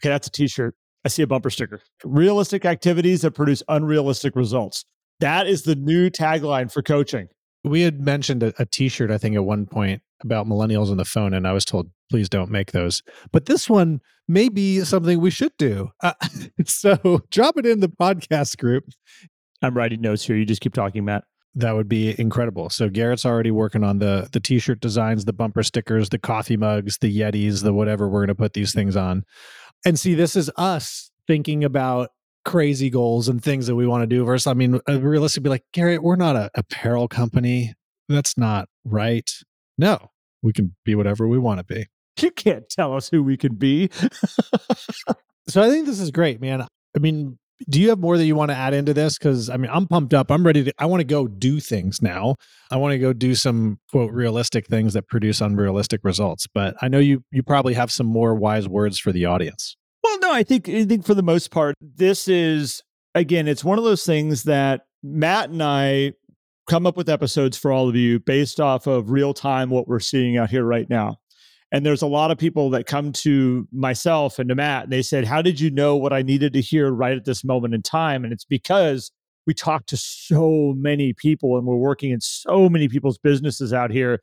Okay, 0.00 0.10
that's 0.10 0.26
a 0.26 0.30
t 0.30 0.46
shirt. 0.46 0.74
I 1.04 1.08
see 1.08 1.22
a 1.22 1.26
bumper 1.26 1.50
sticker. 1.50 1.80
Realistic 2.04 2.64
activities 2.64 3.22
that 3.22 3.30
produce 3.32 3.62
unrealistic 3.68 4.36
results. 4.36 4.84
That 5.20 5.46
is 5.46 5.62
the 5.62 5.74
new 5.74 6.10
tagline 6.10 6.70
for 6.70 6.82
coaching. 6.82 7.28
We 7.64 7.82
had 7.82 8.00
mentioned 8.00 8.42
a 8.42 8.54
a 8.58 8.66
t-shirt, 8.66 9.10
I 9.10 9.18
think, 9.18 9.36
at 9.36 9.44
one 9.44 9.66
point 9.66 10.02
about 10.22 10.46
millennials 10.46 10.90
on 10.90 10.96
the 10.96 11.04
phone, 11.04 11.34
and 11.34 11.46
I 11.46 11.52
was 11.52 11.64
told, 11.64 11.90
please 12.10 12.28
don't 12.28 12.50
make 12.50 12.72
those. 12.72 13.02
But 13.32 13.46
this 13.46 13.68
one 13.68 14.00
may 14.28 14.48
be 14.48 14.80
something 14.80 15.20
we 15.20 15.30
should 15.30 15.52
do. 15.58 15.90
Uh, 16.02 16.12
so 16.64 17.22
drop 17.30 17.58
it 17.58 17.66
in 17.66 17.80
the 17.80 17.88
podcast 17.88 18.58
group. 18.58 18.84
I'm 19.62 19.76
writing 19.76 20.00
notes 20.00 20.24
here. 20.24 20.36
You 20.36 20.46
just 20.46 20.62
keep 20.62 20.74
talking, 20.74 21.04
Matt. 21.04 21.24
That 21.54 21.72
would 21.72 21.88
be 21.88 22.18
incredible. 22.18 22.70
So 22.70 22.88
Garrett's 22.88 23.26
already 23.26 23.50
working 23.50 23.82
on 23.82 23.98
the 23.98 24.28
the 24.32 24.40
t-shirt 24.40 24.80
designs, 24.80 25.24
the 25.24 25.32
bumper 25.32 25.62
stickers, 25.62 26.08
the 26.10 26.18
coffee 26.18 26.56
mugs, 26.56 26.98
the 26.98 27.16
Yetis, 27.16 27.62
the 27.62 27.72
whatever 27.72 28.08
we're 28.08 28.20
going 28.20 28.28
to 28.28 28.34
put 28.34 28.52
these 28.52 28.72
things 28.72 28.96
on. 28.96 29.24
And 29.84 29.98
see, 29.98 30.14
this 30.14 30.36
is 30.36 30.50
us 30.56 31.10
thinking 31.26 31.64
about 31.64 32.10
crazy 32.44 32.88
goals 32.88 33.28
and 33.28 33.42
things 33.42 33.66
that 33.66 33.74
we 33.74 33.86
want 33.86 34.02
to 34.02 34.06
do 34.06 34.24
versus 34.24 34.46
i 34.46 34.54
mean 34.54 34.80
realistically 34.88 35.42
be 35.42 35.50
like 35.50 35.64
garrett 35.72 36.02
we're 36.02 36.16
not 36.16 36.36
a 36.36 36.50
apparel 36.54 37.06
company. 37.06 37.74
That's 38.08 38.38
not 38.38 38.68
right. 38.84 39.30
No 39.76 40.10
we 40.42 40.52
can 40.52 40.74
be 40.84 40.94
whatever 40.94 41.28
we 41.28 41.38
want 41.38 41.58
to 41.58 41.64
be. 41.64 41.86
You 42.20 42.30
can't 42.30 42.68
tell 42.68 42.96
us 42.96 43.10
who 43.10 43.22
we 43.22 43.36
can 43.36 43.56
be. 43.56 43.90
So 45.48 45.60
i 45.60 45.68
think 45.68 45.84
this 45.86 45.98
is 45.98 46.12
great 46.12 46.40
man. 46.40 46.62
I 46.62 46.98
mean 47.00 47.36
do 47.68 47.80
you 47.80 47.90
have 47.90 47.98
more 47.98 48.16
that 48.16 48.24
you 48.24 48.34
want 48.34 48.50
to 48.50 48.56
add 48.56 48.74
into 48.74 48.94
this? 48.94 49.18
Because 49.18 49.50
I 49.50 49.56
mean, 49.56 49.70
I'm 49.72 49.86
pumped 49.86 50.14
up. 50.14 50.30
I'm 50.30 50.44
ready 50.44 50.64
to. 50.64 50.74
I 50.78 50.86
want 50.86 51.00
to 51.00 51.04
go 51.04 51.26
do 51.26 51.60
things 51.60 52.00
now. 52.00 52.36
I 52.70 52.76
want 52.76 52.92
to 52.92 52.98
go 52.98 53.12
do 53.12 53.34
some 53.34 53.78
quote 53.90 54.12
realistic 54.12 54.66
things 54.66 54.94
that 54.94 55.08
produce 55.08 55.40
unrealistic 55.40 56.00
results. 56.02 56.46
But 56.52 56.76
I 56.80 56.88
know 56.88 56.98
you 56.98 57.22
you 57.30 57.42
probably 57.42 57.74
have 57.74 57.90
some 57.90 58.06
more 58.06 58.34
wise 58.34 58.68
words 58.68 58.98
for 58.98 59.12
the 59.12 59.26
audience. 59.26 59.76
Well, 60.02 60.18
no, 60.20 60.32
I 60.32 60.42
think 60.42 60.68
I 60.68 60.84
think 60.84 61.04
for 61.04 61.14
the 61.14 61.22
most 61.22 61.50
part, 61.50 61.74
this 61.80 62.28
is 62.28 62.82
again, 63.14 63.48
it's 63.48 63.64
one 63.64 63.78
of 63.78 63.84
those 63.84 64.04
things 64.04 64.44
that 64.44 64.82
Matt 65.02 65.50
and 65.50 65.62
I 65.62 66.12
come 66.68 66.86
up 66.86 66.96
with 66.96 67.08
episodes 67.08 67.58
for 67.58 67.72
all 67.72 67.88
of 67.88 67.96
you 67.96 68.20
based 68.20 68.60
off 68.60 68.86
of 68.86 69.10
real 69.10 69.34
time 69.34 69.70
what 69.70 69.88
we're 69.88 70.00
seeing 70.00 70.36
out 70.36 70.50
here 70.50 70.64
right 70.64 70.88
now. 70.88 71.16
And 71.72 71.86
there's 71.86 72.02
a 72.02 72.06
lot 72.06 72.30
of 72.30 72.38
people 72.38 72.70
that 72.70 72.86
come 72.86 73.12
to 73.12 73.68
myself 73.72 74.38
and 74.38 74.48
to 74.48 74.54
Matt 74.54 74.84
and 74.84 74.92
they 74.92 75.02
said, 75.02 75.24
How 75.24 75.40
did 75.40 75.60
you 75.60 75.70
know 75.70 75.96
what 75.96 76.12
I 76.12 76.22
needed 76.22 76.52
to 76.54 76.60
hear 76.60 76.90
right 76.90 77.16
at 77.16 77.24
this 77.24 77.44
moment 77.44 77.74
in 77.74 77.82
time? 77.82 78.24
And 78.24 78.32
it's 78.32 78.44
because 78.44 79.12
we 79.46 79.54
talk 79.54 79.86
to 79.86 79.96
so 79.96 80.74
many 80.76 81.12
people 81.12 81.56
and 81.56 81.66
we're 81.66 81.76
working 81.76 82.10
in 82.10 82.20
so 82.20 82.68
many 82.68 82.88
people's 82.88 83.18
businesses 83.18 83.72
out 83.72 83.90
here. 83.90 84.20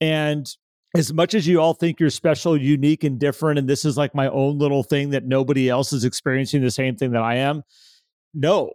And 0.00 0.48
as 0.96 1.12
much 1.12 1.34
as 1.34 1.46
you 1.46 1.60
all 1.60 1.74
think 1.74 1.98
you're 1.98 2.10
special, 2.10 2.56
unique, 2.56 3.02
and 3.02 3.18
different, 3.18 3.58
and 3.58 3.68
this 3.68 3.84
is 3.84 3.96
like 3.96 4.14
my 4.14 4.28
own 4.28 4.58
little 4.58 4.84
thing 4.84 5.10
that 5.10 5.24
nobody 5.24 5.68
else 5.68 5.92
is 5.92 6.04
experiencing 6.04 6.62
the 6.62 6.70
same 6.70 6.96
thing 6.96 7.10
that 7.12 7.22
I 7.22 7.36
am, 7.36 7.62
no, 8.32 8.72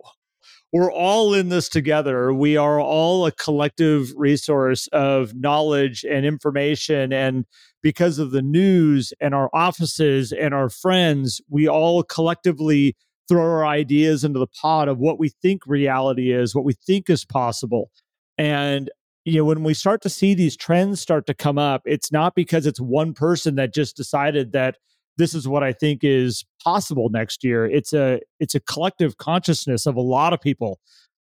we're 0.72 0.92
all 0.92 1.34
in 1.34 1.50
this 1.50 1.68
together. 1.68 2.34
We 2.34 2.56
are 2.56 2.80
all 2.80 3.26
a 3.26 3.32
collective 3.32 4.12
resource 4.16 4.88
of 4.88 5.34
knowledge 5.36 6.04
and 6.04 6.26
information. 6.26 7.12
And 7.12 7.46
because 7.82 8.20
of 8.20 8.32
the 8.32 8.42
news 8.42 9.12
and 9.20 9.34
our 9.34 9.50
offices 9.54 10.32
and 10.32 10.54
our 10.54 10.70
friends, 10.70 11.42
we 11.50 11.68
all 11.68 12.04
collectively 12.04 12.96
throw 13.28 13.42
our 13.42 13.66
ideas 13.66 14.24
into 14.24 14.40
the 14.40 14.48
pot 14.48 14.88
of 14.88 15.00
what 15.00 15.20
we 15.20 15.30
think 15.42 15.66
reality 15.66 16.32
is, 16.32 16.54
what 16.54 16.66
we 16.66 16.74
think 16.74 17.10
is 17.10 17.26
possible. 17.26 17.90
And 18.38 18.90
you 19.26 19.40
know, 19.40 19.46
when 19.46 19.64
we 19.64 19.74
start 19.74 20.02
to 20.02 20.10
see 20.10 20.34
these 20.34 20.56
trends 20.56 21.02
start 21.02 21.28
to 21.28 21.34
come 21.34 21.58
up, 21.58 21.82
it's 21.86 22.12
not 22.12 22.36
because 22.36 22.66
it's 22.66 22.80
one 22.80 23.14
person 23.14 23.56
that 23.56 23.74
just 23.74 23.96
decided 23.96 24.54
that 24.54 24.78
this 25.20 25.36
is 25.36 25.48
what 25.48 25.64
I 25.64 25.74
think 25.74 26.00
is 26.04 26.46
possible 26.64 27.10
next 27.10 27.44
year. 27.44 27.66
It's 27.66 27.94
a 27.94 28.22
it's 28.40 28.56
a 28.56 28.60
collective 28.60 29.18
consciousness 29.18 29.86
of 29.86 29.96
a 29.96 30.02
lot 30.02 30.34
of 30.34 30.42
people. 30.42 30.80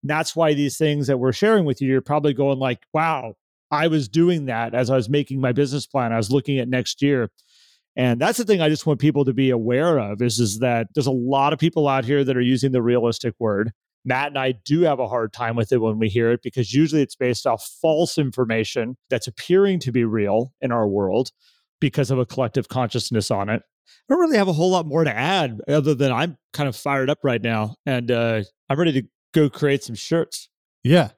And 0.02 0.10
that's 0.10 0.36
why 0.36 0.54
these 0.54 0.76
things 0.76 1.08
that 1.08 1.18
we're 1.18 1.32
sharing 1.32 1.64
with 1.64 1.80
you, 1.80 1.88
you're 1.88 2.00
probably 2.00 2.34
going 2.34 2.58
like, 2.58 2.80
wow, 2.92 3.34
I 3.70 3.88
was 3.88 4.08
doing 4.08 4.44
that 4.44 4.74
as 4.74 4.90
I 4.90 4.96
was 4.96 5.08
making 5.08 5.40
my 5.40 5.52
business 5.52 5.86
plan. 5.86 6.12
I 6.12 6.18
was 6.18 6.30
looking 6.30 6.58
at 6.58 6.68
next 6.68 7.02
year. 7.02 7.30
And 7.96 8.20
that's 8.20 8.38
the 8.38 8.44
thing 8.44 8.60
I 8.60 8.68
just 8.68 8.86
want 8.86 9.00
people 9.00 9.24
to 9.24 9.32
be 9.32 9.50
aware 9.50 9.98
of 9.98 10.22
is, 10.22 10.38
is 10.38 10.60
that 10.60 10.86
there's 10.94 11.08
a 11.08 11.10
lot 11.10 11.52
of 11.52 11.58
people 11.58 11.88
out 11.88 12.04
here 12.04 12.22
that 12.22 12.36
are 12.36 12.40
using 12.40 12.70
the 12.70 12.82
realistic 12.82 13.34
word. 13.40 13.72
Matt 14.04 14.28
and 14.28 14.38
I 14.38 14.52
do 14.52 14.82
have 14.82 15.00
a 15.00 15.08
hard 15.08 15.32
time 15.32 15.56
with 15.56 15.72
it 15.72 15.78
when 15.78 15.98
we 15.98 16.08
hear 16.08 16.30
it 16.30 16.40
because 16.42 16.72
usually 16.72 17.02
it's 17.02 17.16
based 17.16 17.44
off 17.44 17.68
false 17.82 18.16
information 18.16 18.96
that's 19.10 19.26
appearing 19.26 19.80
to 19.80 19.90
be 19.90 20.04
real 20.04 20.52
in 20.60 20.70
our 20.70 20.86
world 20.86 21.32
because 21.80 22.10
of 22.10 22.18
a 22.18 22.26
collective 22.26 22.68
consciousness 22.68 23.30
on 23.30 23.48
it. 23.48 23.62
I 23.88 24.14
don't 24.14 24.20
really 24.20 24.36
have 24.38 24.48
a 24.48 24.52
whole 24.52 24.70
lot 24.70 24.86
more 24.86 25.04
to 25.04 25.16
add 25.16 25.60
other 25.68 25.94
than 25.94 26.12
I'm 26.12 26.36
kind 26.52 26.68
of 26.68 26.76
fired 26.76 27.10
up 27.10 27.18
right 27.22 27.42
now 27.42 27.74
and 27.86 28.10
uh, 28.10 28.42
I'm 28.68 28.78
ready 28.78 28.92
to 28.92 29.08
go 29.34 29.48
create 29.48 29.84
some 29.84 29.94
shirts. 29.94 30.48
Yeah. 30.82 31.10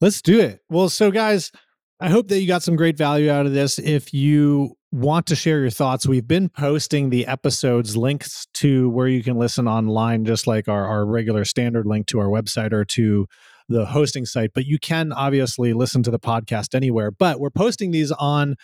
Let's 0.00 0.20
do 0.20 0.40
it. 0.40 0.60
Well, 0.68 0.88
so 0.88 1.10
guys, 1.10 1.52
I 2.00 2.10
hope 2.10 2.28
that 2.28 2.40
you 2.40 2.48
got 2.48 2.64
some 2.64 2.74
great 2.74 2.98
value 2.98 3.30
out 3.30 3.46
of 3.46 3.52
this. 3.52 3.78
If 3.78 4.12
you 4.12 4.74
want 4.90 5.26
to 5.26 5.36
share 5.36 5.60
your 5.60 5.70
thoughts, 5.70 6.06
we've 6.06 6.26
been 6.26 6.48
posting 6.48 7.10
the 7.10 7.26
episodes 7.26 7.96
links 7.96 8.46
to 8.54 8.90
where 8.90 9.06
you 9.06 9.22
can 9.22 9.38
listen 9.38 9.68
online, 9.68 10.24
just 10.24 10.46
like 10.46 10.68
our, 10.68 10.84
our 10.84 11.06
regular 11.06 11.44
standard 11.44 11.86
link 11.86 12.06
to 12.08 12.18
our 12.18 12.26
website 12.26 12.72
or 12.72 12.84
to 12.86 13.26
the 13.68 13.86
hosting 13.86 14.26
site. 14.26 14.50
But 14.54 14.66
you 14.66 14.78
can 14.78 15.12
obviously 15.12 15.72
listen 15.72 16.02
to 16.02 16.10
the 16.10 16.18
podcast 16.18 16.74
anywhere. 16.74 17.12
But 17.12 17.38
we're 17.38 17.50
posting 17.50 17.92
these 17.92 18.10
on 18.10 18.56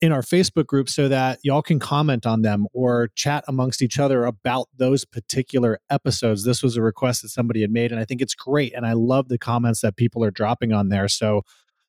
in 0.00 0.12
our 0.12 0.22
Facebook 0.22 0.66
group 0.66 0.88
so 0.88 1.08
that 1.08 1.40
y'all 1.42 1.62
can 1.62 1.78
comment 1.78 2.24
on 2.24 2.42
them 2.42 2.66
or 2.72 3.10
chat 3.14 3.44
amongst 3.48 3.82
each 3.82 3.98
other 3.98 4.24
about 4.24 4.68
those 4.76 5.04
particular 5.04 5.80
episodes. 5.90 6.44
This 6.44 6.62
was 6.62 6.76
a 6.76 6.82
request 6.82 7.22
that 7.22 7.30
somebody 7.30 7.62
had 7.62 7.70
made, 7.70 7.90
and 7.90 8.00
I 8.00 8.04
think 8.04 8.20
it's 8.20 8.34
great. 8.34 8.72
And 8.74 8.86
I 8.86 8.92
love 8.92 9.28
the 9.28 9.38
comments 9.38 9.80
that 9.80 9.96
people 9.96 10.22
are 10.24 10.30
dropping 10.30 10.72
on 10.72 10.88
there. 10.88 11.08
So 11.08 11.42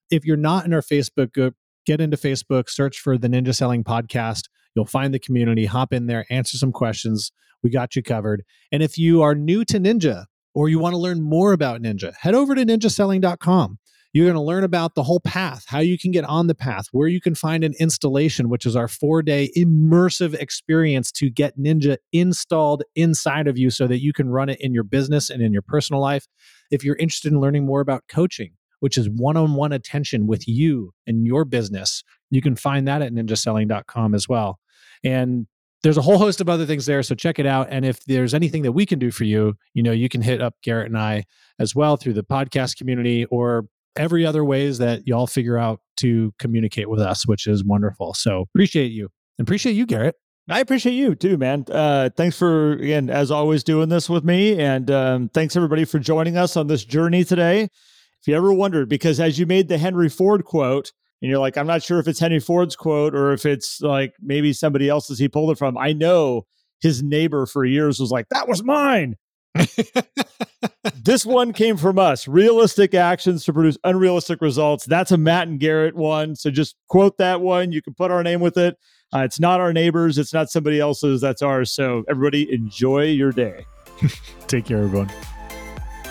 if 0.10 0.26
you're 0.26 0.38
not 0.38 0.66
in 0.66 0.74
our 0.74 0.82
Facebook 0.82 1.34
group, 1.34 1.56
get 1.86 2.02
into 2.02 2.18
Facebook, 2.18 2.70
search 2.70 3.00
for 3.00 3.18
the 3.18 3.28
Ninja 3.28 3.56
Selling 3.56 3.84
Podcast. 3.84 4.50
You'll 4.76 4.86
find 4.86 5.14
the 5.14 5.20
community, 5.20 5.66
hop 5.66 5.94
in 5.94 6.08
there, 6.08 6.26
answer 6.30 6.58
some 6.58 6.72
questions. 6.72 7.32
We 7.64 7.70
got 7.70 7.96
you 7.96 8.04
covered. 8.04 8.44
And 8.72 8.82
if 8.82 8.98
you 8.98 9.22
are 9.22 9.36
new 9.36 9.66
to 9.66 9.80
Ninja 9.80 10.26
or 10.54 10.70
you 10.70 10.80
want 10.80 10.94
to 10.94 11.00
learn 11.00 11.22
more 11.22 11.52
about 11.52 11.82
Ninja, 11.82 12.14
head 12.16 12.36
over 12.36 12.56
to 12.56 12.66
ninjaselling.com. 12.66 13.79
You're 14.12 14.26
going 14.26 14.36
to 14.36 14.42
learn 14.42 14.64
about 14.64 14.96
the 14.96 15.04
whole 15.04 15.20
path, 15.20 15.66
how 15.68 15.80
you 15.80 15.98
can 15.98 16.10
get 16.12 16.26
on 16.26 16.48
the 16.48 16.56
path, 16.56 16.88
where 16.92 17.08
you 17.08 17.22
can 17.22 17.36
find 17.36 17.64
an 17.64 17.74
installation, 17.80 18.50
which 18.50 18.66
is 18.66 18.76
our 18.76 18.88
four 18.88 19.22
day 19.22 19.52
immersive 19.56 20.34
experience 20.34 21.12
to 21.14 21.30
get 21.30 21.60
Ninja 21.60 21.98
installed 22.12 22.84
inside 22.96 23.48
of 23.48 23.58
you 23.58 23.70
so 23.70 23.86
that 23.88 24.02
you 24.02 24.12
can 24.12 24.30
run 24.30 24.50
it 24.50 24.60
in 24.60 24.74
your 24.74 24.84
business 24.84 25.30
and 25.30 25.44
in 25.44 25.54
your 25.54 25.62
personal 25.62 26.02
life. 26.02 26.28
If 26.72 26.84
you're 26.84 26.96
interested 26.96 27.32
in 27.32 27.40
learning 27.40 27.66
more 27.66 27.82
about 27.82 28.04
coaching, 28.10 28.54
which 28.80 28.98
is 28.98 29.10
one 29.10 29.38
on 29.38 29.54
one 29.54 29.72
attention 29.72 30.26
with 30.26 30.48
you 30.48 30.94
and 31.06 31.28
your 31.28 31.46
business, 31.46 32.04
you 32.32 32.42
can 32.42 32.56
find 32.56 32.88
that 32.88 33.04
at 33.04 33.14
ninjaselling.com 33.14 34.16
as 34.16 34.28
well. 34.28 34.60
And 35.04 35.46
there's 35.84 35.98
a 35.98 36.02
whole 36.02 36.18
host 36.18 36.42
of 36.42 36.50
other 36.50 36.66
things 36.66 36.86
there. 36.86 37.04
So 37.04 37.16
check 37.16 37.40
it 37.40 37.46
out. 37.46 37.68
And 37.70 37.86
if 37.86 38.04
there's 38.06 38.34
anything 38.34 38.64
that 38.64 38.74
we 38.74 38.86
can 38.86 39.00
do 39.00 39.12
for 39.12 39.24
you, 39.24 39.56
you 39.74 39.84
know, 39.84 39.92
you 39.92 40.10
can 40.10 40.22
hit 40.22 40.42
up 40.42 40.56
Garrett 40.62 40.88
and 40.88 40.98
I 40.98 41.26
as 41.58 41.74
well 41.74 41.96
through 41.96 42.14
the 42.14 42.24
podcast 42.24 42.78
community 42.78 43.26
or 43.26 43.66
every 44.00 44.26
other 44.26 44.44
ways 44.44 44.80
that 44.80 45.06
y'all 45.06 45.28
figure 45.28 45.58
out 45.58 45.82
to 45.98 46.34
communicate 46.40 46.90
with 46.90 47.00
us, 47.00 47.28
which 47.28 47.46
is 47.46 47.64
wonderful. 47.64 48.16
So 48.16 48.46
appreciate 48.56 48.92
you 48.92 49.10
and 49.38 49.48
appreciate 49.48 49.74
you, 49.74 49.86
Garrett. 49.86 50.16
I 50.50 50.62
appreciate 50.62 50.94
you 50.94 51.14
too, 51.14 51.38
man. 51.38 51.66
Uh, 51.70 52.10
thanks 52.18 52.36
for 52.36 52.74
again, 52.74 53.12
as 53.12 53.30
always, 53.30 53.64
doing 53.64 53.90
this 53.90 54.10
with 54.10 54.24
me, 54.24 54.60
and 54.60 54.90
um, 54.90 55.30
thanks 55.30 55.56
everybody 55.56 55.86
for 55.86 56.00
joining 56.00 56.38
us 56.38 56.58
on 56.58 56.66
this 56.66 56.84
journey 56.84 57.24
today. 57.24 57.64
If 57.64 58.28
you 58.28 58.36
ever 58.36 58.52
wondered, 58.52 58.90
because 58.90 59.20
as 59.20 59.38
you 59.38 59.46
made 59.46 59.68
the 59.68 59.78
Henry 59.78 60.10
Ford 60.10 60.44
quote, 60.44 60.92
and 61.22 61.30
you're 61.30 61.40
like, 61.40 61.58
I'm 61.58 61.68
not 61.68 61.84
sure 61.84 62.00
if 62.00 62.08
it's 62.08 62.20
Henry 62.20 62.40
Ford's 62.40 62.76
quote 62.76 63.14
or 63.14 63.34
if 63.34 63.46
it's 63.46 63.82
like 63.82 64.14
maybe 64.22 64.54
somebody 64.54 64.90
else's 64.90 65.20
he 65.20 65.28
pulled 65.28 65.52
it 65.52 65.58
from. 65.58 65.78
I 65.78 65.94
know 65.94 66.46
his 66.82 67.04
neighbor 67.04 67.46
for 67.46 67.66
years 67.66 68.00
was 68.00 68.10
like, 68.10 68.26
that 68.32 68.48
was 68.48 68.64
mine. 68.64 69.16
this 71.04 71.26
one 71.26 71.54
came 71.54 71.78
from 71.78 72.00
us. 72.00 72.28
Realistic 72.28 72.94
actions 72.94 73.46
to 73.46 73.54
produce 73.54 73.78
unrealistic 73.84 74.42
results. 74.42 74.86
That's 74.86 75.12
a 75.12 75.18
Matt 75.18 75.48
and 75.48 75.60
Garrett 75.60 75.96
one. 75.96 76.36
So 76.36 76.52
just 76.52 76.76
quote 76.88 77.18
that 77.18 77.42
one. 77.42 77.72
You 77.72 77.82
can 77.82 77.94
put 77.94 78.12
our 78.12 78.24
name 78.24 78.42
with 78.42 78.58
it. 78.58 78.78
Uh, 79.14 79.20
it's 79.20 79.40
not 79.40 79.60
our 79.60 79.74
neighbors. 79.74 80.18
It's 80.18 80.34
not 80.34 80.50
somebody 80.50 80.80
else's. 80.80 81.22
That's 81.22 81.42
ours. 81.42 81.72
So 81.72 82.04
everybody 82.10 82.52
enjoy 82.54 83.06
your 83.06 83.32
day. 83.32 83.66
Take 84.48 84.66
care, 84.66 84.84
everyone. 84.84 85.12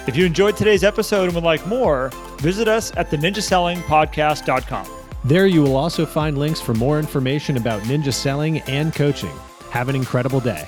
If 0.06 0.16
you 0.16 0.24
enjoyed 0.24 0.56
today's 0.56 0.84
episode 0.84 1.24
and 1.24 1.34
would 1.34 1.44
like 1.44 1.66
more, 1.66 2.10
visit 2.38 2.66
us 2.66 2.96
at 2.96 3.10
the 3.10 3.16
ninjasellingpodcast.com. 3.16 4.86
There 5.24 5.46
you 5.46 5.62
will 5.62 5.76
also 5.76 6.06
find 6.06 6.38
links 6.38 6.60
for 6.60 6.74
more 6.74 6.98
information 6.98 7.56
about 7.56 7.82
ninja 7.82 8.12
selling 8.12 8.60
and 8.62 8.94
coaching. 8.94 9.36
Have 9.70 9.88
an 9.88 9.96
incredible 9.96 10.40
day. 10.40 10.66